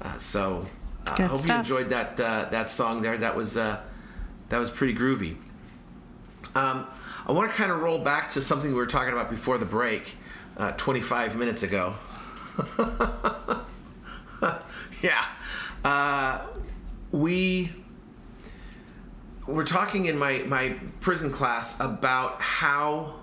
Uh, 0.02 0.18
so 0.18 0.66
I 1.08 1.18
Good 1.18 1.28
hope 1.30 1.48
you 1.48 1.54
enjoyed 1.54 1.90
that 1.90 2.20
uh, 2.20 2.48
that 2.52 2.70
song 2.70 3.02
there. 3.02 3.18
That 3.18 3.36
was 3.36 3.58
uh, 3.58 3.82
that 4.50 4.58
was 4.58 4.70
pretty 4.70 4.94
groovy. 4.94 5.36
Um, 6.54 6.86
I 7.26 7.32
want 7.32 7.50
to 7.50 7.56
kind 7.56 7.72
of 7.72 7.80
roll 7.82 8.00
back 8.00 8.30
to 8.32 8.42
something 8.42 8.72
we 8.72 8.78
were 8.78 8.86
talking 8.86 9.14
about 9.14 9.30
before 9.30 9.58
the 9.58 9.66
break, 9.66 10.16
uh, 10.58 10.72
25 10.74 11.38
minutes 11.38 11.64
ago. 11.64 11.96
yeah, 15.02 15.26
uh, 15.86 16.46
we 17.12 17.72
were 19.48 19.64
talking 19.64 20.06
in 20.06 20.18
my 20.18 20.40
my 20.40 20.76
prison 21.00 21.32
class 21.32 21.80
about 21.80 22.42
how 22.42 23.16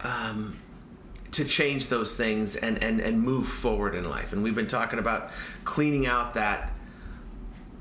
um, 0.00 0.58
to 1.32 1.44
change 1.44 1.88
those 1.88 2.16
things 2.16 2.56
and 2.56 2.82
and 2.82 3.00
and 3.00 3.20
move 3.22 3.46
forward 3.46 3.94
in 3.94 4.08
life, 4.08 4.32
and 4.32 4.42
we've 4.42 4.54
been 4.54 4.66
talking 4.66 4.98
about 4.98 5.30
cleaning 5.64 6.06
out 6.06 6.34
that 6.34 6.72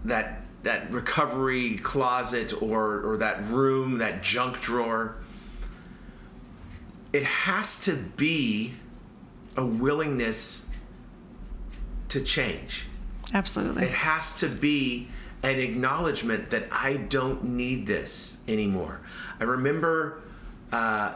that 0.06 0.42
that 0.64 0.92
recovery 0.92 1.78
closet 1.78 2.62
or 2.62 3.02
or 3.02 3.18
that 3.18 3.46
room, 3.48 3.98
that 4.00 4.24
junk 4.24 4.60
drawer. 4.60 5.16
It 7.14 7.24
has 7.24 7.80
to 7.86 7.96
be 7.96 8.74
a 9.56 9.66
willingness 9.66 10.68
to 12.10 12.22
change. 12.22 12.86
Absolutely. 13.34 13.84
It 13.84 13.90
has 13.90 14.38
to 14.40 14.48
be 14.48 15.08
an 15.44 15.60
acknowledgement 15.60 16.50
that 16.52 16.68
I 16.72 16.98
don't 16.98 17.44
need 17.44 17.86
this 17.86 18.38
anymore. 18.48 19.02
I 19.40 19.44
remember 19.46 20.22
uh, 20.72 21.14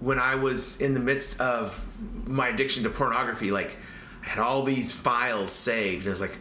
when 0.00 0.18
I 0.18 0.34
was 0.34 0.80
in 0.80 0.94
the 0.94 1.00
midst 1.00 1.40
of 1.40 1.84
my 2.26 2.48
addiction 2.48 2.82
to 2.84 2.90
pornography, 2.90 3.50
like 3.50 3.76
I 4.22 4.28
had 4.28 4.38
all 4.38 4.62
these 4.62 4.92
files 4.92 5.52
saved. 5.52 6.02
And 6.02 6.08
I 6.08 6.10
was 6.10 6.20
like, 6.20 6.38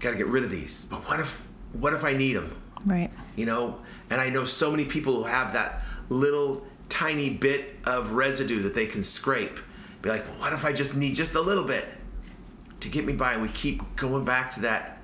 got 0.00 0.10
to 0.10 0.16
get 0.16 0.26
rid 0.26 0.44
of 0.44 0.50
these. 0.50 0.86
But 0.86 1.06
what 1.08 1.20
if, 1.20 1.42
what 1.72 1.92
if 1.92 2.04
I 2.04 2.14
need 2.14 2.34
them? 2.34 2.60
Right. 2.84 3.10
you 3.36 3.46
know? 3.46 3.78
And 4.08 4.20
i 4.20 4.28
know 4.28 4.44
so 4.44 4.70
many 4.70 4.84
people 4.84 5.14
who 5.14 5.22
have 5.24 5.52
that 5.52 5.82
little 6.08 6.66
tiny 6.88 7.30
bit 7.30 7.76
of 7.84 8.12
residue 8.12 8.62
that 8.62 8.74
they 8.74 8.86
can 8.86 9.02
scrape. 9.02 9.60
Be 10.02 10.08
like 10.08 10.26
well, 10.26 10.38
what 10.38 10.52
if 10.52 10.64
i 10.64 10.72
just 10.72 10.96
need 10.96 11.14
just 11.14 11.34
a 11.34 11.40
little 11.40 11.64
bit 11.64 11.84
to 12.80 12.88
get 12.88 13.04
me 13.04 13.12
by? 13.12 13.34
And 13.34 13.42
we 13.42 13.48
keep 13.48 13.82
going 13.96 14.24
back 14.24 14.50
to 14.52 14.60
that 14.60 14.98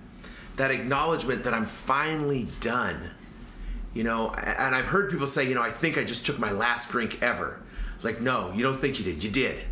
that 0.56 0.70
acknowledgement 0.70 1.44
that 1.44 1.54
i'm 1.54 1.66
finally 1.66 2.48
done. 2.60 3.10
You 3.94 4.04
know? 4.04 4.30
And 4.30 4.74
i've 4.74 4.86
heard 4.86 5.10
people 5.10 5.26
say 5.26 5.46
you 5.48 5.54
know 5.54 5.62
i 5.62 5.70
think 5.70 5.98
i 5.98 6.04
just 6.04 6.26
took 6.26 6.38
my 6.38 6.50
last 6.50 6.88
drink 6.90 7.18
ever. 7.22 7.62
It's 7.94 8.04
like 8.04 8.20
no 8.20 8.52
you 8.54 8.62
don't 8.62 8.78
think 8.80 8.98
you 8.98 9.04
did. 9.04 9.22
You 9.22 9.30
did. 9.30 9.62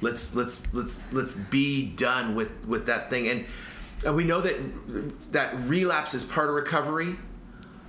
Let's 0.00 0.34
let's 0.34 0.62
let's 0.74 1.00
let's 1.12 1.32
be 1.32 1.86
done 1.86 2.34
with 2.34 2.52
with 2.66 2.86
that 2.86 3.08
thing. 3.08 3.28
And, 3.28 3.46
and 4.04 4.14
we 4.14 4.24
know 4.24 4.40
that 4.40 5.32
that 5.32 5.58
relapse 5.60 6.14
is 6.14 6.24
part 6.24 6.48
of 6.48 6.54
recovery 6.54 7.16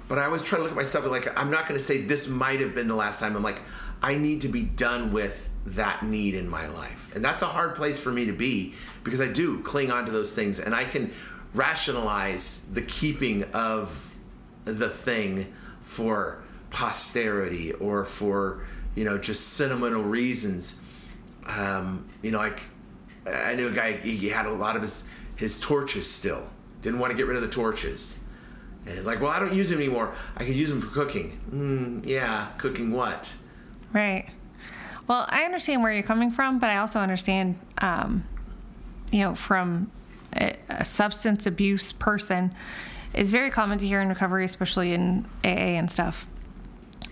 but 0.07 0.19
I 0.19 0.25
always 0.25 0.43
try 0.43 0.57
to 0.57 0.63
look 0.63 0.71
at 0.71 0.77
myself 0.77 1.05
and 1.05 1.11
like 1.11 1.37
I'm 1.39 1.49
not 1.49 1.67
going 1.67 1.79
to 1.79 1.83
say 1.83 2.01
this 2.01 2.29
might 2.29 2.59
have 2.59 2.75
been 2.75 2.87
the 2.87 2.95
last 2.95 3.19
time. 3.19 3.35
I'm 3.35 3.43
like 3.43 3.61
I 4.01 4.15
need 4.15 4.41
to 4.41 4.47
be 4.47 4.63
done 4.63 5.13
with 5.13 5.49
that 5.67 6.03
need 6.03 6.35
in 6.35 6.47
my 6.47 6.67
life, 6.67 7.11
and 7.15 7.25
that's 7.25 7.41
a 7.41 7.47
hard 7.47 7.75
place 7.75 7.99
for 7.99 8.11
me 8.11 8.25
to 8.25 8.33
be 8.33 8.73
because 9.03 9.21
I 9.21 9.27
do 9.27 9.61
cling 9.61 9.91
on 9.91 10.05
to 10.05 10.11
those 10.11 10.33
things, 10.33 10.59
and 10.59 10.75
I 10.75 10.83
can 10.83 11.11
rationalize 11.53 12.65
the 12.71 12.81
keeping 12.81 13.43
of 13.45 14.11
the 14.65 14.89
thing 14.89 15.53
for 15.81 16.43
posterity 16.69 17.71
or 17.73 18.03
for 18.05 18.65
you 18.95 19.05
know 19.05 19.17
just 19.17 19.53
sentimental 19.53 20.03
reasons. 20.03 20.81
Um, 21.47 22.07
you 22.21 22.31
know, 22.31 22.37
like 22.37 22.61
I 23.25 23.55
knew 23.55 23.69
a 23.69 23.71
guy 23.71 23.93
he 23.93 24.29
had 24.29 24.45
a 24.45 24.51
lot 24.51 24.75
of 24.75 24.83
his 24.83 25.05
his 25.35 25.59
torches 25.59 26.09
still. 26.09 26.47
Didn't 26.81 26.99
want 26.99 27.11
to 27.11 27.17
get 27.17 27.27
rid 27.27 27.35
of 27.35 27.41
the 27.41 27.49
torches. 27.49 28.19
And 28.85 28.97
it's 28.97 29.07
like, 29.07 29.19
well, 29.19 29.31
I 29.31 29.39
don't 29.39 29.53
use 29.53 29.69
them 29.69 29.79
anymore. 29.79 30.13
I 30.37 30.45
could 30.45 30.55
use 30.55 30.69
them 30.69 30.79
for 30.79 30.87
cooking. 30.87 31.39
Mm, 31.51 32.07
yeah, 32.07 32.49
cooking 32.57 32.91
what? 32.91 33.35
Right. 33.93 34.29
Well, 35.07 35.25
I 35.29 35.43
understand 35.43 35.81
where 35.81 35.91
you're 35.91 36.03
coming 36.03 36.31
from, 36.31 36.59
but 36.59 36.69
I 36.69 36.77
also 36.77 36.99
understand, 36.99 37.59
um, 37.79 38.23
you 39.11 39.19
know, 39.19 39.35
from 39.35 39.91
a, 40.35 40.55
a 40.69 40.85
substance 40.85 41.45
abuse 41.45 41.91
person, 41.91 42.53
it's 43.13 43.31
very 43.31 43.49
common 43.49 43.77
to 43.79 43.87
hear 43.87 44.01
in 44.01 44.09
recovery, 44.09 44.45
especially 44.45 44.93
in 44.93 45.25
AA 45.43 45.77
and 45.77 45.89
stuff, 45.89 46.27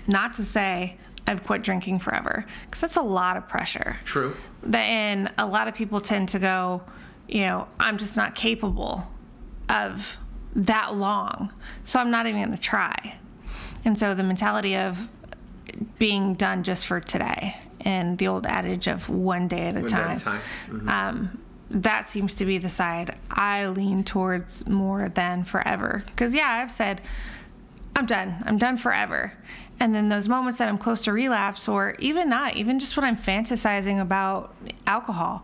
not 0.08 0.34
to 0.34 0.44
say, 0.44 0.98
I've 1.28 1.44
quit 1.44 1.62
drinking 1.62 2.00
forever, 2.00 2.46
because 2.66 2.82
that's 2.82 2.98
a 2.98 3.02
lot 3.02 3.38
of 3.38 3.48
pressure. 3.48 3.98
True. 4.04 4.36
Then 4.62 5.32
a 5.38 5.46
lot 5.46 5.68
of 5.68 5.76
people 5.76 6.02
tend 6.02 6.30
to 6.30 6.40
go, 6.40 6.82
you 7.28 7.42
know, 7.42 7.68
I'm 7.80 7.98
just 7.98 8.16
not 8.18 8.36
capable 8.36 9.04
of 9.70 10.18
that 10.56 10.96
long, 10.96 11.52
so 11.84 12.00
I'm 12.00 12.12
not 12.12 12.28
even 12.28 12.42
going 12.42 12.56
to 12.56 12.62
try. 12.62 13.16
And 13.86 13.98
so 13.98 14.14
the 14.14 14.24
mentality 14.24 14.76
of 14.76 14.98
being 15.98 16.36
done 16.36 16.64
just 16.64 16.86
for 16.88 17.00
today 17.00 17.56
and 17.82 18.18
the 18.18 18.28
old 18.28 18.46
adage 18.46 18.88
of 18.88 19.10
one 19.10 19.48
day 19.48 19.68
at 19.68 19.76
a 19.76 19.82
One 19.82 19.90
day 19.90 19.96
at 19.98 20.06
time, 20.06 20.18
a 20.18 20.20
time. 20.20 20.42
Mhm. 20.70 20.90
um, 20.92 21.38
that 21.72 22.08
seems 22.10 22.36
to 22.36 22.46
be 22.46 22.60
the 22.60 22.70
side 22.70 23.16
I 23.32 23.68
lean 23.68 24.04
towards 24.04 24.68
more 24.68 25.10
than 25.10 25.44
forever. 25.44 26.04
Because, 26.06 26.34
yeah, 26.34 26.48
I've 26.48 26.70
said 26.72 27.02
I'm 27.96 28.06
done. 28.06 28.44
I'm 28.46 28.58
done 28.58 28.78
forever. 28.78 29.34
And 29.80 29.94
then 29.94 30.08
those 30.10 30.30
moments 30.30 30.60
that 30.60 30.68
I'm 30.70 30.78
close 30.78 31.04
to 31.06 31.12
relapse, 31.14 31.68
or 31.68 31.96
even 32.00 32.30
not, 32.30 32.56
even 32.56 32.80
just 32.80 32.96
when 32.96 33.04
I'm 33.06 33.18
fantasizing 33.18 34.00
about 34.02 34.56
alcohol, 34.88 35.44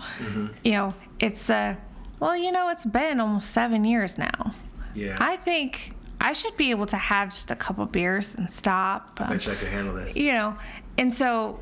you 0.63 0.71
know, 0.73 0.93
it's 1.19 1.47
the, 1.47 1.77
well, 2.19 2.35
you 2.35 2.51
know, 2.51 2.69
it's 2.69 2.85
been 2.85 3.19
almost 3.19 3.51
seven 3.51 3.83
years 3.85 4.17
now. 4.17 4.53
Yeah. 4.95 5.17
I 5.19 5.37
think 5.37 5.91
I 6.21 6.33
should 6.33 6.57
be 6.57 6.71
able 6.71 6.85
to 6.87 6.97
have 6.97 7.31
just 7.31 7.51
a 7.51 7.55
couple 7.55 7.85
beers 7.85 8.35
and 8.35 8.51
stop. 8.51 9.19
um, 9.21 9.29
bet 9.29 9.45
you 9.45 9.51
I 9.51 9.55
could 9.55 9.67
handle 9.69 9.95
this. 9.95 10.15
you 10.17 10.33
know 10.33 10.57
and 10.97 11.13
so 11.13 11.59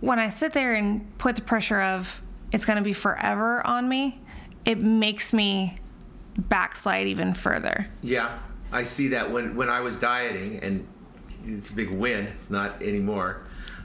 when 0.00 0.18
i 0.18 0.28
sit 0.30 0.52
there 0.52 0.74
and 0.74 1.06
put 1.18 1.36
the 1.36 1.42
pressure 1.42 1.80
of 1.80 2.20
it's 2.52 2.64
going 2.64 2.78
to 2.78 2.82
be 2.82 2.92
forever 2.92 3.64
on 3.66 3.88
me 3.88 4.18
it 4.64 4.78
makes 4.78 5.32
me 5.32 5.78
backslide 6.36 7.06
even 7.06 7.34
further 7.34 7.86
Yeah, 8.02 8.36
I 8.72 8.82
see 8.84 9.08
that 9.08 9.30
when 9.30 9.54
when 9.56 9.68
I 9.68 9.80
was 9.80 9.98
dieting, 9.98 10.58
and 10.60 10.86
it's 11.46 11.70
a 11.70 11.72
big 11.72 11.90
win. 11.90 12.26
It's 12.26 12.50
not 12.50 12.80
anymore. 12.82 13.42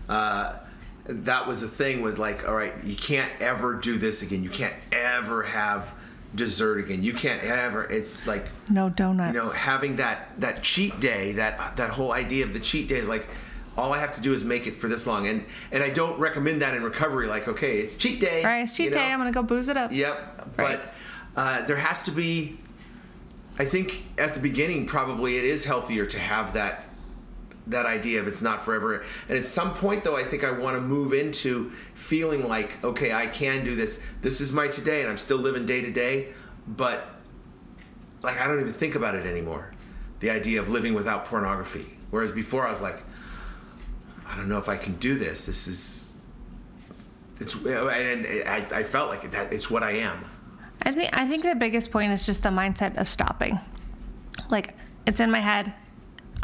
Uh, 0.08 0.60
that 1.08 1.48
was 1.48 1.64
a 1.64 1.68
thing. 1.68 2.02
Was 2.02 2.18
like, 2.18 2.48
all 2.48 2.56
right, 2.56 2.74
you 2.84 2.96
can't 2.96 3.32
ever 3.40 3.74
do 3.76 3.98
this 3.98 4.22
again. 4.22 4.44
You 4.44 4.50
can't 4.50 4.74
ever 4.92 5.44
have 5.44 5.94
dessert 6.34 6.80
again. 6.80 7.04
You 7.04 7.14
can't 7.14 7.44
ever. 7.44 7.84
It's 7.86 8.26
like 8.28 8.48
no 8.70 8.90
donuts 8.90 9.34
you 9.34 9.42
know 9.42 9.50
having 9.50 9.98
that 9.98 10.40
that 10.40 10.64
cheat 10.64 11.00
day. 11.00 11.34
That 11.34 11.78
that 11.78 11.92
whole 11.92 12.12
idea 12.12 12.46
of 12.46 12.54
the 12.54 12.60
cheat 12.60 12.88
day 12.88 12.98
is 12.98 13.08
like. 13.08 13.28
All 13.78 13.92
I 13.92 14.00
have 14.00 14.16
to 14.16 14.22
do 14.22 14.32
is 14.32 14.46
make 14.46 14.68
it 14.68 14.76
for 14.76 14.88
this 14.88 15.06
long, 15.06 15.28
and 15.28 15.44
and 15.70 15.84
I 15.84 15.90
don't 15.90 16.18
recommend 16.18 16.62
that 16.62 16.76
in 16.76 16.82
recovery. 16.82 17.28
Like, 17.28 17.50
okay, 17.50 17.80
it's 17.80 17.94
cheat 17.96 18.22
day. 18.22 18.40
all 18.40 18.46
right 18.46 18.62
it's 18.62 18.74
cheat 18.74 18.86
you 18.86 18.92
know? 18.92 18.98
day 19.00 19.12
i'm 19.12 19.20
going 19.20 19.30
to 19.30 19.38
go 19.38 19.44
booze 19.44 19.68
it 19.68 19.76
up 19.76 19.92
Yep. 19.92 20.48
Right. 20.58 20.80
But 20.80 20.94
uh, 21.36 21.66
there 21.66 21.76
has 21.76 22.04
to 22.04 22.12
be. 22.12 22.58
I 23.60 23.66
think 23.66 24.04
at 24.18 24.34
the 24.34 24.40
beginning, 24.40 24.86
probably 24.86 25.38
it 25.38 25.44
is 25.44 25.66
healthier 25.66 26.06
to 26.06 26.20
have 26.20 26.54
that 26.54 26.86
that 27.68 27.86
idea 27.86 28.20
of 28.20 28.28
it's 28.28 28.42
not 28.42 28.64
forever. 28.64 29.04
And 29.28 29.38
at 29.38 29.46
some 29.46 29.74
point, 29.74 30.04
though, 30.04 30.16
I 30.16 30.24
think 30.24 30.44
I 30.44 30.52
want 30.52 30.76
to 30.76 30.82
move 30.82 31.14
into 31.14 31.72
feeling 31.94 32.48
like, 32.48 32.84
okay, 32.84 33.12
I 33.12 33.28
can 33.28 33.66
do 33.66 33.76
this. 33.76 34.04
This 34.22 34.42
is 34.42 34.54
my 34.54 34.68
today, 34.68 35.02
and 35.02 35.10
I'm 35.10 35.18
still 35.18 35.38
living 35.38 35.66
day 35.66 35.82
to 35.82 35.92
day. 35.92 36.30
But 36.68 37.08
like, 38.22 38.40
I 38.40 38.48
don't 38.48 38.60
even 38.60 38.74
think 38.74 38.96
about 38.96 39.16
it 39.16 39.26
anymore. 39.26 39.72
The 40.20 40.30
idea 40.30 40.60
of 40.60 40.70
living 40.70 40.94
without 40.94 41.26
pornography. 41.26 41.98
Whereas 42.12 42.32
before, 42.32 42.66
I 42.66 42.72
was 42.72 42.82
like, 42.82 43.04
I 44.28 44.36
don't 44.36 44.50
know 44.50 44.58
if 44.58 44.70
I 44.70 44.78
can 44.78 44.96
do 44.96 45.18
this. 45.18 45.46
This 45.46 45.68
is. 45.68 46.14
It's 47.40 47.54
and 47.56 48.26
I, 48.48 48.66
I 48.72 48.84
felt 48.84 49.10
like 49.10 49.30
that 49.32 49.52
it's 49.52 49.70
what 49.70 49.84
I 49.84 49.92
am. 49.92 50.24
I 50.82 50.92
think 50.92 51.18
I 51.20 51.28
think 51.28 51.44
the 51.44 51.56
biggest 51.56 51.92
point 51.92 52.14
is 52.14 52.26
just 52.26 52.44
the 52.44 52.50
mindset 52.50 52.98
of 52.98 53.08
stopping. 53.08 53.60
Like 54.50 54.76
it's 55.06 55.20
in 55.20 55.30
my 55.30 55.40
head, 55.40 55.74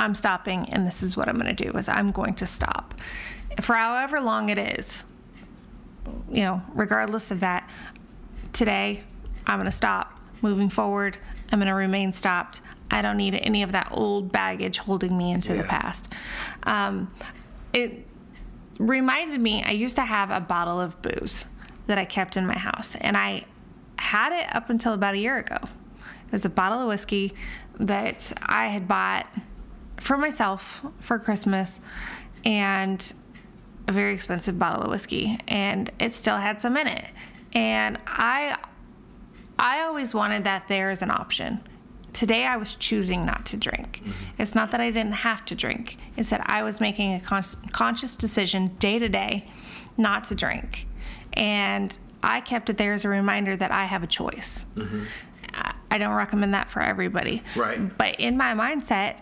I'm 0.01 0.15
stopping, 0.15 0.67
and 0.69 0.85
this 0.85 1.03
is 1.03 1.15
what 1.15 1.29
I'm 1.29 1.39
going 1.39 1.55
to 1.55 1.63
do: 1.63 1.71
is 1.77 1.87
I'm 1.87 2.11
going 2.11 2.33
to 2.35 2.47
stop 2.47 2.95
for 3.61 3.75
however 3.75 4.19
long 4.19 4.49
it 4.49 4.57
is. 4.57 5.03
You 6.31 6.41
know, 6.41 6.61
regardless 6.73 7.31
of 7.31 7.41
that, 7.41 7.69
today 8.51 9.03
I'm 9.45 9.57
going 9.57 9.65
to 9.65 9.71
stop. 9.71 10.19
Moving 10.41 10.69
forward, 10.69 11.17
I'm 11.51 11.59
going 11.59 11.67
to 11.67 11.75
remain 11.75 12.11
stopped. 12.11 12.61
I 12.89 13.03
don't 13.03 13.17
need 13.17 13.35
any 13.35 13.61
of 13.61 13.71
that 13.73 13.89
old 13.91 14.31
baggage 14.31 14.79
holding 14.79 15.15
me 15.15 15.31
into 15.31 15.53
the 15.53 15.63
past. 15.63 16.09
Um, 16.63 17.13
it 17.73 18.07
reminded 18.79 19.39
me 19.39 19.63
I 19.63 19.71
used 19.71 19.95
to 19.97 20.01
have 20.01 20.31
a 20.31 20.39
bottle 20.39 20.81
of 20.81 20.99
booze 21.03 21.45
that 21.85 21.99
I 21.99 22.05
kept 22.05 22.37
in 22.37 22.47
my 22.47 22.57
house, 22.57 22.95
and 23.01 23.15
I 23.15 23.45
had 23.99 24.33
it 24.33 24.53
up 24.55 24.71
until 24.71 24.93
about 24.93 25.13
a 25.13 25.19
year 25.19 25.37
ago. 25.37 25.57
It 25.61 26.31
was 26.31 26.45
a 26.45 26.49
bottle 26.49 26.79
of 26.79 26.87
whiskey 26.87 27.35
that 27.79 28.33
I 28.41 28.67
had 28.67 28.87
bought 28.87 29.27
for 30.01 30.17
myself 30.17 30.81
for 30.99 31.19
Christmas, 31.19 31.79
and 32.43 33.13
a 33.87 33.91
very 33.91 34.13
expensive 34.13 34.57
bottle 34.57 34.83
of 34.83 34.89
whiskey, 34.89 35.37
and 35.47 35.91
it 35.99 36.11
still 36.13 36.37
had 36.37 36.59
some 36.59 36.75
in 36.75 36.87
it. 36.87 37.09
And 37.53 37.99
I, 38.07 38.57
I 39.59 39.81
always 39.81 40.13
wanted 40.13 40.43
that 40.45 40.67
there 40.67 40.89
as 40.89 41.01
an 41.01 41.11
option. 41.11 41.61
Today 42.13 42.45
I 42.45 42.57
was 42.57 42.75
choosing 42.75 43.25
not 43.25 43.45
to 43.47 43.57
drink. 43.57 44.01
Mm-hmm. 44.03 44.11
It's 44.41 44.55
not 44.55 44.71
that 44.71 44.81
I 44.81 44.89
didn't 44.89 45.13
have 45.13 45.45
to 45.45 45.55
drink. 45.55 45.97
It's 46.17 46.31
that 46.31 46.41
I 46.45 46.63
was 46.63 46.81
making 46.81 47.13
a 47.13 47.19
con- 47.19 47.43
conscious 47.71 48.15
decision 48.15 48.75
day 48.79 48.99
to 48.99 49.07
day 49.07 49.45
not 49.97 50.23
to 50.25 50.35
drink. 50.35 50.87
And 51.33 51.97
I 52.23 52.41
kept 52.41 52.69
it 52.69 52.77
there 52.77 52.93
as 52.93 53.05
a 53.05 53.09
reminder 53.09 53.55
that 53.55 53.71
I 53.71 53.85
have 53.85 54.03
a 54.03 54.07
choice. 54.07 54.65
Mm-hmm. 54.75 55.03
I- 55.53 55.75
I 55.93 55.97
don't 55.97 56.13
recommend 56.13 56.53
that 56.53 56.71
for 56.71 56.81
everybody. 56.81 57.43
Right. 57.53 57.97
But 57.97 58.15
in 58.17 58.37
my 58.37 58.53
mindset, 58.53 59.17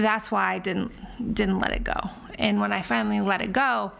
that's 0.00 0.30
why 0.30 0.54
I 0.54 0.58
didn't 0.58 0.92
didn't 1.34 1.58
let 1.58 1.72
it 1.72 1.84
go. 1.84 1.98
And 2.38 2.60
when 2.60 2.72
I 2.72 2.82
finally 2.82 3.20
let 3.20 3.40
it 3.40 3.52
go, 3.52 3.92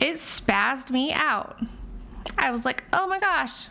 it 0.00 0.14
spazzed 0.16 0.90
me 0.90 1.12
out. 1.12 1.60
I 2.38 2.50
was 2.50 2.64
like, 2.64 2.84
"Oh 2.92 3.06
my 3.06 3.18
gosh, 3.18 3.66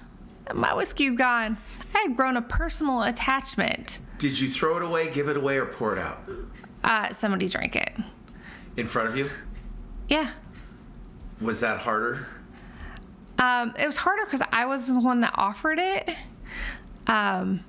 my 0.53 0.73
whiskey's 0.73 1.17
gone." 1.17 1.57
I 1.93 1.99
had 2.07 2.15
grown 2.15 2.37
a 2.37 2.41
personal 2.41 3.03
attachment. 3.03 3.99
Did 4.17 4.39
you 4.39 4.47
throw 4.49 4.77
it 4.77 4.83
away, 4.83 5.09
give 5.11 5.27
it 5.27 5.35
away, 5.37 5.57
or 5.57 5.65
pour 5.65 5.93
it 5.93 5.99
out 5.99 6.19
Uh, 6.83 7.11
somebody 7.13 7.47
drank 7.49 7.75
it. 7.75 7.91
in 8.77 8.87
front 8.87 9.09
of 9.09 9.17
you? 9.17 9.29
Yeah. 10.07 10.31
Was 11.41 11.59
that 11.61 11.79
harder? 11.79 12.27
Um, 13.39 13.73
it 13.77 13.85
was 13.85 13.97
harder 13.97 14.23
because 14.25 14.41
I 14.53 14.65
was 14.67 14.87
the 14.87 14.99
one 14.99 15.21
that 15.21 15.33
offered 15.35 15.79
it. 15.79 16.09
Um, 17.07 17.63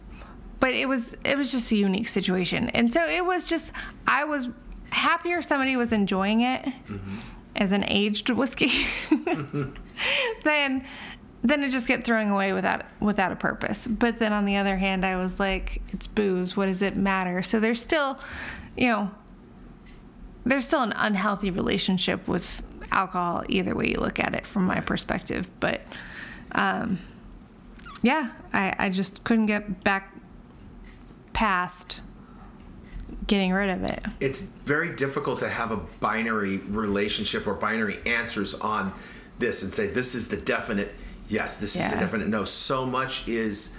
but 0.62 0.74
it 0.74 0.86
was 0.86 1.16
it 1.24 1.36
was 1.36 1.50
just 1.50 1.72
a 1.72 1.76
unique 1.76 2.06
situation, 2.06 2.68
and 2.68 2.92
so 2.92 3.04
it 3.04 3.24
was 3.24 3.48
just 3.48 3.72
I 4.06 4.22
was 4.22 4.48
happier 4.90 5.42
somebody 5.42 5.74
was 5.74 5.90
enjoying 5.90 6.42
it 6.42 6.68
as 7.56 7.72
an 7.72 7.82
aged 7.88 8.30
whiskey 8.30 8.86
than 10.44 10.86
than 11.42 11.60
to 11.62 11.68
just 11.68 11.88
get 11.88 12.04
throwing 12.04 12.30
away 12.30 12.52
without 12.52 12.84
without 13.00 13.32
a 13.32 13.34
purpose. 13.34 13.88
But 13.88 14.18
then 14.18 14.32
on 14.32 14.44
the 14.44 14.56
other 14.56 14.76
hand, 14.76 15.04
I 15.04 15.16
was 15.16 15.40
like, 15.40 15.82
it's 15.88 16.06
booze. 16.06 16.56
What 16.56 16.66
does 16.66 16.80
it 16.80 16.96
matter? 16.96 17.42
So 17.42 17.58
there's 17.58 17.82
still, 17.82 18.20
you 18.76 18.86
know, 18.86 19.10
there's 20.44 20.64
still 20.64 20.82
an 20.82 20.92
unhealthy 20.92 21.50
relationship 21.50 22.28
with 22.28 22.62
alcohol 22.92 23.42
either 23.48 23.74
way 23.74 23.88
you 23.88 23.98
look 23.98 24.20
at 24.20 24.32
it 24.36 24.46
from 24.46 24.66
my 24.66 24.78
perspective 24.78 25.48
but 25.60 25.80
um, 26.52 26.98
yeah 28.02 28.30
I, 28.52 28.74
I 28.78 28.90
just 28.90 29.24
couldn't 29.24 29.46
get 29.46 29.82
back 29.82 30.11
past 31.32 32.02
getting 33.26 33.52
rid 33.52 33.70
of 33.70 33.84
it 33.84 34.02
It's 34.20 34.42
very 34.42 34.94
difficult 34.94 35.40
to 35.40 35.48
have 35.48 35.70
a 35.70 35.76
binary 35.76 36.58
relationship 36.58 37.46
or 37.46 37.54
binary 37.54 37.98
answers 38.06 38.54
on 38.54 38.92
this 39.38 39.62
and 39.62 39.72
say 39.72 39.86
this 39.86 40.14
is 40.14 40.28
the 40.28 40.36
definite 40.36 40.94
yes, 41.32 41.56
this 41.56 41.74
is 41.76 41.90
the 41.90 41.96
definite 41.96 42.28
no. 42.28 42.44
So 42.44 42.84
much 42.84 43.26
is 43.26 43.74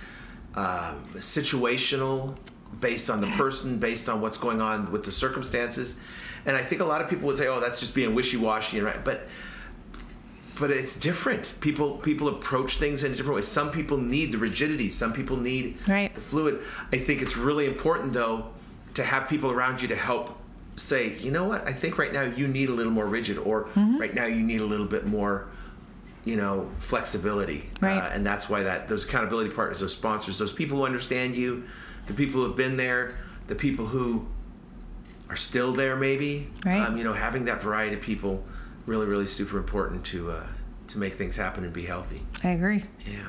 um, 0.56 1.06
situational, 1.16 2.36
based 2.80 3.10
on 3.10 3.22
the 3.22 3.28
person, 3.28 3.78
based 3.78 4.10
on 4.10 4.22
what's 4.22 4.38
going 4.38 4.62
on 4.62 4.92
with 4.92 5.06
the 5.06 5.12
circumstances. 5.12 6.00
And 6.46 6.58
I 6.58 6.64
think 6.64 6.82
a 6.82 6.86
lot 6.86 7.02
of 7.02 7.10
people 7.10 7.28
would 7.28 7.38
say, 7.38 7.48
"Oh, 7.48 7.60
that's 7.60 7.80
just 7.80 7.96
being 7.96 8.14
wishy-washy," 8.16 8.78
and 8.78 8.86
right, 8.86 9.04
but 9.06 9.28
but 10.60 10.70
it's 10.72 10.96
different. 10.96 11.56
People 11.62 11.98
people 11.98 12.28
approach 12.28 12.78
things 12.78 13.04
in 13.04 13.12
a 13.12 13.16
different 13.16 13.36
way. 13.38 13.42
Some 13.42 13.72
people 13.72 13.98
need 13.98 14.32
the 14.32 14.38
rigidity. 14.38 14.90
Some 14.90 15.14
people 15.14 15.38
need 15.38 15.78
Right. 15.88 16.14
the 16.14 16.22
fluid. 16.22 16.60
I 16.92 16.98
think 16.98 17.22
it's 17.22 17.36
really 17.38 17.66
important 17.66 18.14
though 18.14 18.48
to 18.94 19.04
have 19.04 19.28
people 19.28 19.52
around 19.52 19.82
you 19.82 19.88
to 19.88 19.96
help 19.96 20.38
say, 20.76 21.16
you 21.18 21.32
know 21.32 21.44
what? 21.46 21.68
I 21.68 21.74
think 21.74 21.98
right 21.98 22.12
now 22.14 22.22
you 22.24 22.48
need 22.48 22.70
a 22.70 22.74
little 22.74 22.92
more 22.92 23.06
rigid, 23.08 23.38
or 23.38 23.66
Mm-hmm. 23.76 23.98
right 24.00 24.14
now 24.14 24.26
you 24.26 24.44
need 24.44 24.62
a 24.62 24.66
little 24.66 24.86
bit 24.88 25.06
more, 25.06 25.48
you 26.26 26.36
know, 26.36 26.70
flexibility. 26.80 27.70
Right. 27.82 27.98
Uh, 27.98 28.10
and 28.14 28.26
that's 28.26 28.50
why 28.50 28.64
that 28.64 28.88
those 28.88 29.04
accountability 29.06 29.50
partners, 29.52 29.80
those 29.80 29.94
sponsors, 29.94 30.38
those 30.40 30.54
people 30.54 30.78
who 30.78 30.86
understand 30.86 31.36
you, 31.36 31.64
the 32.08 32.14
people 32.14 32.42
who 32.42 32.48
have 32.48 32.56
been 32.58 32.78
there, 32.78 33.16
the 33.48 33.56
people 33.56 33.88
who 33.88 34.26
are 35.30 35.36
still 35.36 35.74
there, 35.74 35.96
maybe. 35.96 36.50
Right. 36.66 36.80
Um, 36.80 36.98
you 36.98 37.04
know, 37.04 37.14
having 37.14 37.46
that 37.46 37.62
variety 37.62 37.96
of 37.96 38.02
people 38.02 38.44
really, 38.86 39.06
really 39.06 39.26
super 39.26 39.58
important 39.58 40.06
to 40.06 40.32
uh, 40.32 40.48
to 40.88 40.98
make 40.98 41.16
things 41.16 41.36
happen 41.36 41.64
and 41.64 41.74
be 41.74 41.86
healthy. 41.86 42.22
i 42.44 42.50
agree 42.50 42.84
Yeah. 43.06 43.28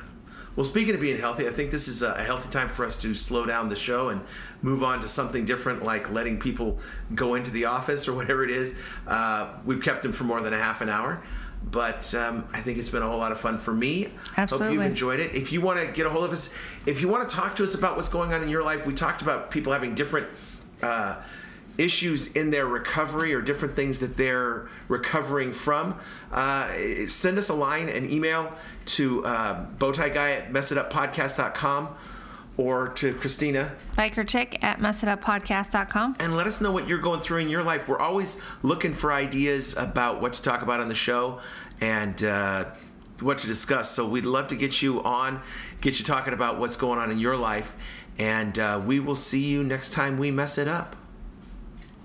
Well, 0.55 0.63
speaking 0.63 0.95
of 0.95 1.01
being 1.01 1.17
healthy, 1.19 1.49
I 1.49 1.51
think 1.51 1.69
this 1.69 1.89
is 1.89 2.01
a 2.01 2.13
healthy 2.23 2.47
time 2.49 2.69
for 2.69 2.85
us 2.85 3.01
to 3.01 3.13
slow 3.13 3.45
down 3.45 3.67
the 3.67 3.75
show 3.75 4.07
and 4.07 4.21
move 4.61 4.83
on 4.85 5.01
to 5.01 5.09
something 5.09 5.43
different, 5.43 5.83
like 5.83 6.09
letting 6.09 6.39
people 6.39 6.79
go 7.13 7.35
into 7.35 7.51
the 7.51 7.65
office 7.65 8.07
or 8.07 8.13
whatever 8.13 8.41
it 8.41 8.49
is. 8.51 8.73
Uh, 9.05 9.49
we've 9.65 9.81
kept 9.81 10.01
them 10.01 10.13
for 10.13 10.23
more 10.23 10.39
than 10.39 10.53
a 10.53 10.57
half 10.57 10.79
an 10.79 10.87
hour, 10.87 11.21
but 11.61 12.13
um, 12.15 12.47
I 12.53 12.61
think 12.61 12.77
it's 12.77 12.89
been 12.89 13.03
a 13.03 13.07
whole 13.07 13.17
lot 13.17 13.33
of 13.33 13.39
fun 13.39 13.57
for 13.57 13.73
me. 13.73 14.07
Absolutely. 14.37 14.67
Hope 14.67 14.73
you've 14.75 14.91
enjoyed 14.91 15.19
it. 15.19 15.35
If 15.35 15.51
you 15.51 15.59
want 15.59 15.77
to 15.81 15.87
get 15.87 16.05
a 16.05 16.09
hold 16.09 16.23
of 16.23 16.31
us, 16.31 16.53
if 16.85 17.01
you 17.01 17.09
want 17.09 17.29
to 17.29 17.35
talk 17.35 17.55
to 17.57 17.63
us 17.63 17.75
about 17.75 17.97
what's 17.97 18.09
going 18.09 18.31
on 18.31 18.41
in 18.41 18.47
your 18.47 18.63
life, 18.63 18.85
we 18.85 18.93
talked 18.93 19.21
about 19.21 19.51
people 19.51 19.73
having 19.73 19.93
different. 19.93 20.27
Uh, 20.81 21.17
issues 21.77 22.27
in 22.27 22.49
their 22.49 22.65
recovery 22.65 23.33
or 23.33 23.41
different 23.41 23.75
things 23.75 23.99
that 23.99 24.17
they're 24.17 24.67
recovering 24.87 25.53
from, 25.53 25.99
uh, 26.31 26.71
send 27.07 27.37
us 27.37 27.49
a 27.49 27.53
line, 27.53 27.89
an 27.89 28.11
email 28.11 28.53
to 28.85 29.25
uh, 29.25 29.65
bowtie 29.77 30.13
guy 30.13 30.31
at 30.31 30.51
messituppodcast.com 30.51 31.89
or 32.57 32.87
to 32.89 33.13
Christina 33.15 33.73
Biker 33.97 34.25
Chick 34.25 34.63
at 34.63 34.79
messituppodcast.com. 34.79 36.17
and 36.19 36.37
let 36.37 36.47
us 36.47 36.61
know 36.61 36.71
what 36.71 36.87
you're 36.87 36.99
going 36.99 37.21
through 37.21 37.39
in 37.39 37.49
your 37.49 37.63
life. 37.63 37.87
We're 37.87 37.99
always 37.99 38.41
looking 38.63 38.93
for 38.93 39.11
ideas 39.11 39.75
about 39.75 40.21
what 40.21 40.33
to 40.33 40.41
talk 40.41 40.61
about 40.61 40.79
on 40.79 40.87
the 40.87 40.95
show 40.95 41.41
and 41.81 42.23
uh, 42.23 42.65
what 43.19 43.37
to 43.39 43.47
discuss. 43.47 43.91
So 43.91 44.07
we'd 44.07 44.25
love 44.25 44.47
to 44.49 44.55
get 44.55 44.81
you 44.81 45.03
on, 45.03 45.41
get 45.81 45.99
you 45.99 46.05
talking 46.05 46.33
about 46.33 46.59
what's 46.59 46.75
going 46.75 46.99
on 46.99 47.11
in 47.11 47.19
your 47.19 47.35
life. 47.35 47.75
And 48.17 48.57
uh, 48.57 48.81
we 48.85 48.99
will 48.99 49.15
see 49.15 49.43
you 49.45 49.63
next 49.63 49.91
time 49.91 50.17
we 50.17 50.31
mess 50.31 50.57
it 50.57 50.67
up. 50.67 50.95